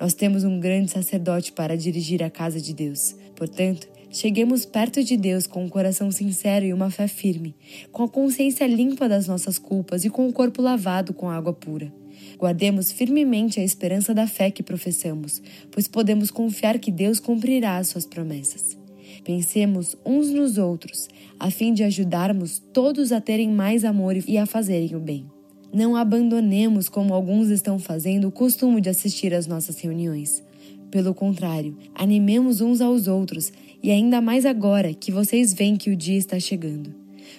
Nós 0.00 0.14
temos 0.14 0.44
um 0.44 0.60
grande 0.60 0.90
sacerdote 0.90 1.52
para 1.52 1.76
dirigir 1.76 2.22
a 2.22 2.30
casa 2.30 2.60
de 2.60 2.72
Deus. 2.72 3.16
Portanto, 3.34 3.88
Cheguemos 4.10 4.64
perto 4.64 5.04
de 5.04 5.18
Deus 5.18 5.46
com 5.46 5.64
um 5.64 5.68
coração 5.68 6.10
sincero 6.10 6.64
e 6.64 6.72
uma 6.72 6.90
fé 6.90 7.06
firme, 7.06 7.54
com 7.92 8.04
a 8.04 8.08
consciência 8.08 8.66
limpa 8.66 9.06
das 9.06 9.26
nossas 9.26 9.58
culpas 9.58 10.02
e 10.04 10.08
com 10.08 10.26
o 10.26 10.32
corpo 10.32 10.62
lavado 10.62 11.12
com 11.12 11.28
água 11.28 11.52
pura. 11.52 11.92
Guardemos 12.38 12.90
firmemente 12.90 13.60
a 13.60 13.64
esperança 13.64 14.14
da 14.14 14.26
fé 14.26 14.50
que 14.50 14.62
professamos, 14.62 15.42
pois 15.70 15.86
podemos 15.86 16.30
confiar 16.30 16.78
que 16.78 16.90
Deus 16.90 17.20
cumprirá 17.20 17.76
as 17.76 17.88
suas 17.88 18.06
promessas. 18.06 18.78
Pensemos 19.24 19.94
uns 20.06 20.30
nos 20.30 20.56
outros, 20.56 21.06
a 21.38 21.50
fim 21.50 21.74
de 21.74 21.84
ajudarmos 21.84 22.58
todos 22.72 23.12
a 23.12 23.20
terem 23.20 23.50
mais 23.50 23.84
amor 23.84 24.16
e 24.26 24.38
a 24.38 24.46
fazerem 24.46 24.96
o 24.96 25.00
bem. 25.00 25.26
Não 25.72 25.94
abandonemos, 25.94 26.88
como 26.88 27.12
alguns 27.12 27.50
estão 27.50 27.78
fazendo, 27.78 28.28
o 28.28 28.32
costume 28.32 28.80
de 28.80 28.88
assistir 28.88 29.34
às 29.34 29.46
nossas 29.46 29.78
reuniões. 29.78 30.42
Pelo 30.90 31.14
contrário, 31.14 31.76
animemos 31.94 32.62
uns 32.62 32.80
aos 32.80 33.06
outros 33.06 33.52
e 33.82 33.90
ainda 33.90 34.20
mais 34.20 34.46
agora 34.46 34.94
que 34.94 35.12
vocês 35.12 35.52
veem 35.52 35.76
que 35.76 35.90
o 35.90 35.96
dia 35.96 36.16
está 36.16 36.40
chegando. 36.40 36.94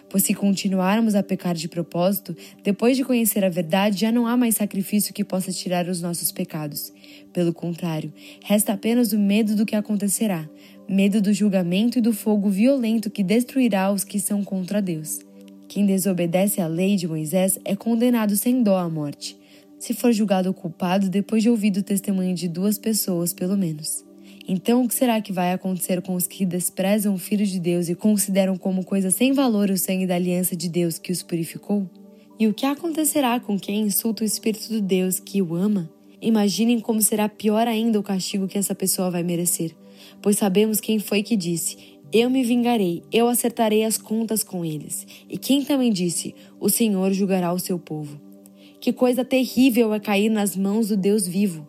Pois 0.08 0.24
se 0.24 0.36
continuarmos 0.36 1.16
a 1.16 1.24
pecar 1.24 1.56
de 1.56 1.68
propósito, 1.68 2.38
depois 2.64 2.96
de 2.96 3.04
conhecer 3.04 3.44
a 3.44 3.50
verdade, 3.50 4.02
já 4.02 4.12
não 4.12 4.28
há 4.28 4.38
mais 4.38 4.56
sacrifício 4.56 5.14
que 5.14 5.24
possa 5.24 5.52
tirar 5.52 5.88
os 5.88 6.00
nossos 6.00 6.32
pecados. 6.32 6.94
Pelo 7.34 7.52
contrário, 7.52 8.14
resta 8.44 8.74
apenas 8.74 9.12
o 9.12 9.18
medo 9.18 9.56
do 9.56 9.66
que 9.66 9.76
acontecerá, 9.76 10.48
medo 10.88 11.20
do 11.20 11.34
julgamento 11.34 11.98
e 11.98 12.02
do 12.02 12.14
fogo 12.14 12.50
violento 12.50 13.10
que 13.10 13.24
destruirá 13.24 13.92
os 13.92 14.04
que 14.04 14.20
são 14.20 14.44
contra 14.44 14.80
Deus. 14.80 15.29
Quem 15.70 15.86
desobedece 15.86 16.60
à 16.60 16.68
lei 16.68 16.96
de 16.96 17.08
Moisés 17.08 17.60
é 17.64 17.76
condenado 17.76 18.36
sem 18.36 18.64
dó 18.64 18.76
à 18.76 18.90
morte, 18.90 19.38
se 19.78 19.94
for 19.94 20.12
julgado 20.12 20.52
culpado 20.52 21.08
depois 21.08 21.44
de 21.44 21.50
ouvir 21.50 21.72
o 21.78 21.84
testemunho 21.84 22.34
de 22.34 22.48
duas 22.48 22.80
pessoas, 22.80 23.34
pelo 23.34 23.56
menos. 23.56 24.04
Então, 24.48 24.84
o 24.84 24.88
que 24.88 24.96
será 24.96 25.22
que 25.22 25.32
vai 25.32 25.54
acontecer 25.54 26.02
com 26.02 26.16
os 26.16 26.26
que 26.26 26.44
desprezam 26.44 27.14
o 27.14 27.20
Filho 27.20 27.46
de 27.46 27.60
Deus 27.60 27.88
e 27.88 27.94
consideram 27.94 28.58
como 28.58 28.84
coisa 28.84 29.12
sem 29.12 29.32
valor 29.32 29.70
o 29.70 29.78
sangue 29.78 30.08
da 30.08 30.16
aliança 30.16 30.56
de 30.56 30.68
Deus 30.68 30.98
que 30.98 31.12
os 31.12 31.22
purificou? 31.22 31.88
E 32.40 32.48
o 32.48 32.54
que 32.54 32.66
acontecerá 32.66 33.40
com 33.40 33.60
quem 33.60 33.82
insulta 33.82 34.24
o 34.24 34.26
Espírito 34.26 34.70
de 34.70 34.82
Deus 34.82 35.20
que 35.20 35.40
o 35.40 35.54
ama? 35.54 35.88
Imaginem 36.20 36.80
como 36.80 37.00
será 37.00 37.30
pior 37.30 37.68
ainda 37.68 38.00
o 38.00 38.04
castigo 38.04 38.48
que 38.48 38.58
essa 38.58 38.74
pessoa 38.74 39.12
vai 39.12 39.22
merecer, 39.22 39.76
pois 40.20 40.36
sabemos 40.36 40.82
quem 40.82 40.98
foi 40.98 41.22
que 41.22 41.38
disse: 41.38 41.78
Eu 42.12 42.28
me 42.28 42.44
vingarei, 42.44 43.04
eu 43.12 43.28
acertarei 43.28 43.84
as 43.84 43.96
contas 43.96 44.44
com 44.44 44.66
eles. 44.66 45.06
E 45.30 45.38
quem 45.38 45.64
também 45.64 45.92
disse: 45.92 46.34
O 46.60 46.68
Senhor 46.68 47.14
julgará 47.14 47.54
o 47.54 47.60
seu 47.60 47.78
povo. 47.78 48.20
Que 48.82 48.92
coisa 48.92 49.24
terrível 49.24 49.94
é 49.94 50.00
cair 50.00 50.30
nas 50.30 50.56
mãos 50.56 50.88
do 50.88 50.98
Deus 50.98 51.28
vivo. 51.28 51.68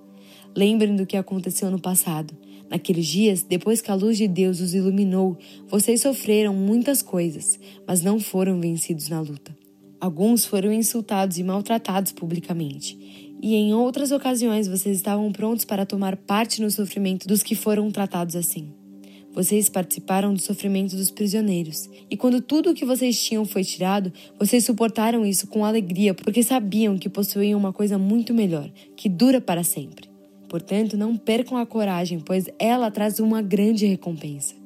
Lembrem 0.57 0.97
do 0.97 1.05
que 1.05 1.17
aconteceu 1.17 1.71
no 1.71 1.79
passado. 1.79 2.35
Naqueles 2.71 3.07
dias, 3.07 3.43
depois 3.43 3.83
que 3.83 3.91
a 3.91 3.95
luz 3.95 4.17
de 4.17 4.27
Deus 4.27 4.61
os 4.61 4.75
iluminou, 4.75 5.37
vocês 5.69 6.01
sofreram 6.01 6.55
muitas 6.55 7.03
coisas, 7.03 7.59
mas 7.87 8.01
não 8.01 8.19
foram 8.19 8.61
vencidos 8.61 9.09
na 9.09 9.21
luta. 9.21 9.55
Alguns 10.01 10.47
foram 10.47 10.73
insultados 10.73 11.37
e 11.37 11.43
maltratados 11.43 12.13
publicamente, 12.13 12.97
e 13.43 13.55
em 13.57 13.75
outras 13.75 14.11
ocasiões 14.11 14.67
vocês 14.67 14.97
estavam 14.97 15.31
prontos 15.33 15.67
para 15.67 15.85
tomar 15.85 16.17
parte 16.17 16.63
no 16.63 16.71
sofrimento 16.71 17.29
dos 17.29 17.43
que 17.43 17.55
foram 17.55 17.91
tratados 17.91 18.37
assim. 18.37 18.80
Vocês 19.33 19.69
participaram 19.69 20.35
do 20.35 20.41
sofrimento 20.41 20.97
dos 20.97 21.11
prisioneiros, 21.11 21.89
e 22.11 22.17
quando 22.17 22.41
tudo 22.41 22.71
o 22.71 22.75
que 22.75 22.85
vocês 22.85 23.23
tinham 23.23 23.45
foi 23.45 23.63
tirado, 23.63 24.13
vocês 24.39 24.65
suportaram 24.65 25.25
isso 25.25 25.47
com 25.47 25.65
alegria 25.65 26.13
porque 26.13 26.43
sabiam 26.43 26.99
que 26.99 27.09
possuíam 27.09 27.59
uma 27.59 27.73
coisa 27.73 27.97
muito 27.97 28.35
melhor, 28.35 28.69
que 28.97 29.09
dura 29.09 29.41
para 29.41 29.63
sempre. 29.63 30.11
Portanto, 30.49 30.97
não 30.97 31.17
percam 31.17 31.57
a 31.57 31.65
coragem, 31.65 32.19
pois 32.19 32.47
ela 32.59 32.91
traz 32.91 33.21
uma 33.21 33.41
grande 33.41 33.87
recompensa. 33.87 34.57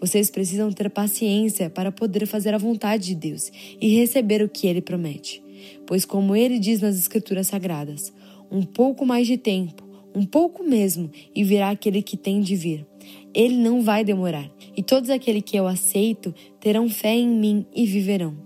Vocês 0.00 0.30
precisam 0.30 0.70
ter 0.72 0.88
paciência 0.88 1.68
para 1.68 1.90
poder 1.90 2.26
fazer 2.26 2.54
a 2.54 2.58
vontade 2.58 3.06
de 3.06 3.14
Deus 3.16 3.50
e 3.80 3.96
receber 3.96 4.42
o 4.42 4.48
que 4.48 4.68
ele 4.68 4.80
promete. 4.80 5.42
Pois, 5.86 6.04
como 6.04 6.36
ele 6.36 6.60
diz 6.60 6.80
nas 6.80 6.96
Escrituras 6.96 7.48
Sagradas, 7.48 8.12
um 8.50 8.62
pouco 8.62 9.04
mais 9.04 9.26
de 9.26 9.36
tempo, 9.36 9.82
um 10.14 10.24
pouco 10.24 10.62
mesmo, 10.62 11.10
e 11.34 11.42
virá 11.42 11.70
aquele 11.70 12.02
que 12.02 12.16
tem 12.16 12.40
de 12.40 12.54
vir. 12.54 12.86
Ele 13.34 13.56
não 13.56 13.82
vai 13.82 14.04
demorar, 14.04 14.50
e 14.76 14.82
todos 14.82 15.10
aqueles 15.10 15.42
que 15.42 15.56
eu 15.56 15.66
aceito 15.66 16.34
terão 16.60 16.88
fé 16.88 17.14
em 17.14 17.28
mim 17.28 17.66
e 17.74 17.86
viverão. 17.86 18.36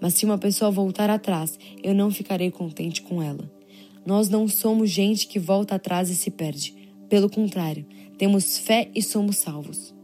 Mas 0.00 0.14
se 0.14 0.24
uma 0.24 0.38
pessoa 0.38 0.70
voltar 0.70 1.10
atrás, 1.10 1.58
eu 1.82 1.94
não 1.94 2.10
ficarei 2.10 2.50
contente 2.50 3.02
com 3.02 3.22
ela. 3.22 3.50
Nós 4.06 4.28
não 4.28 4.48
somos 4.48 4.90
gente 4.90 5.26
que 5.26 5.38
volta 5.38 5.74
atrás 5.74 6.08
e 6.08 6.14
se 6.14 6.30
perde. 6.30 6.74
Pelo 7.08 7.28
contrário, 7.28 7.86
temos 8.16 8.58
fé 8.58 8.90
e 8.94 9.02
somos 9.02 9.36
salvos. 9.36 9.94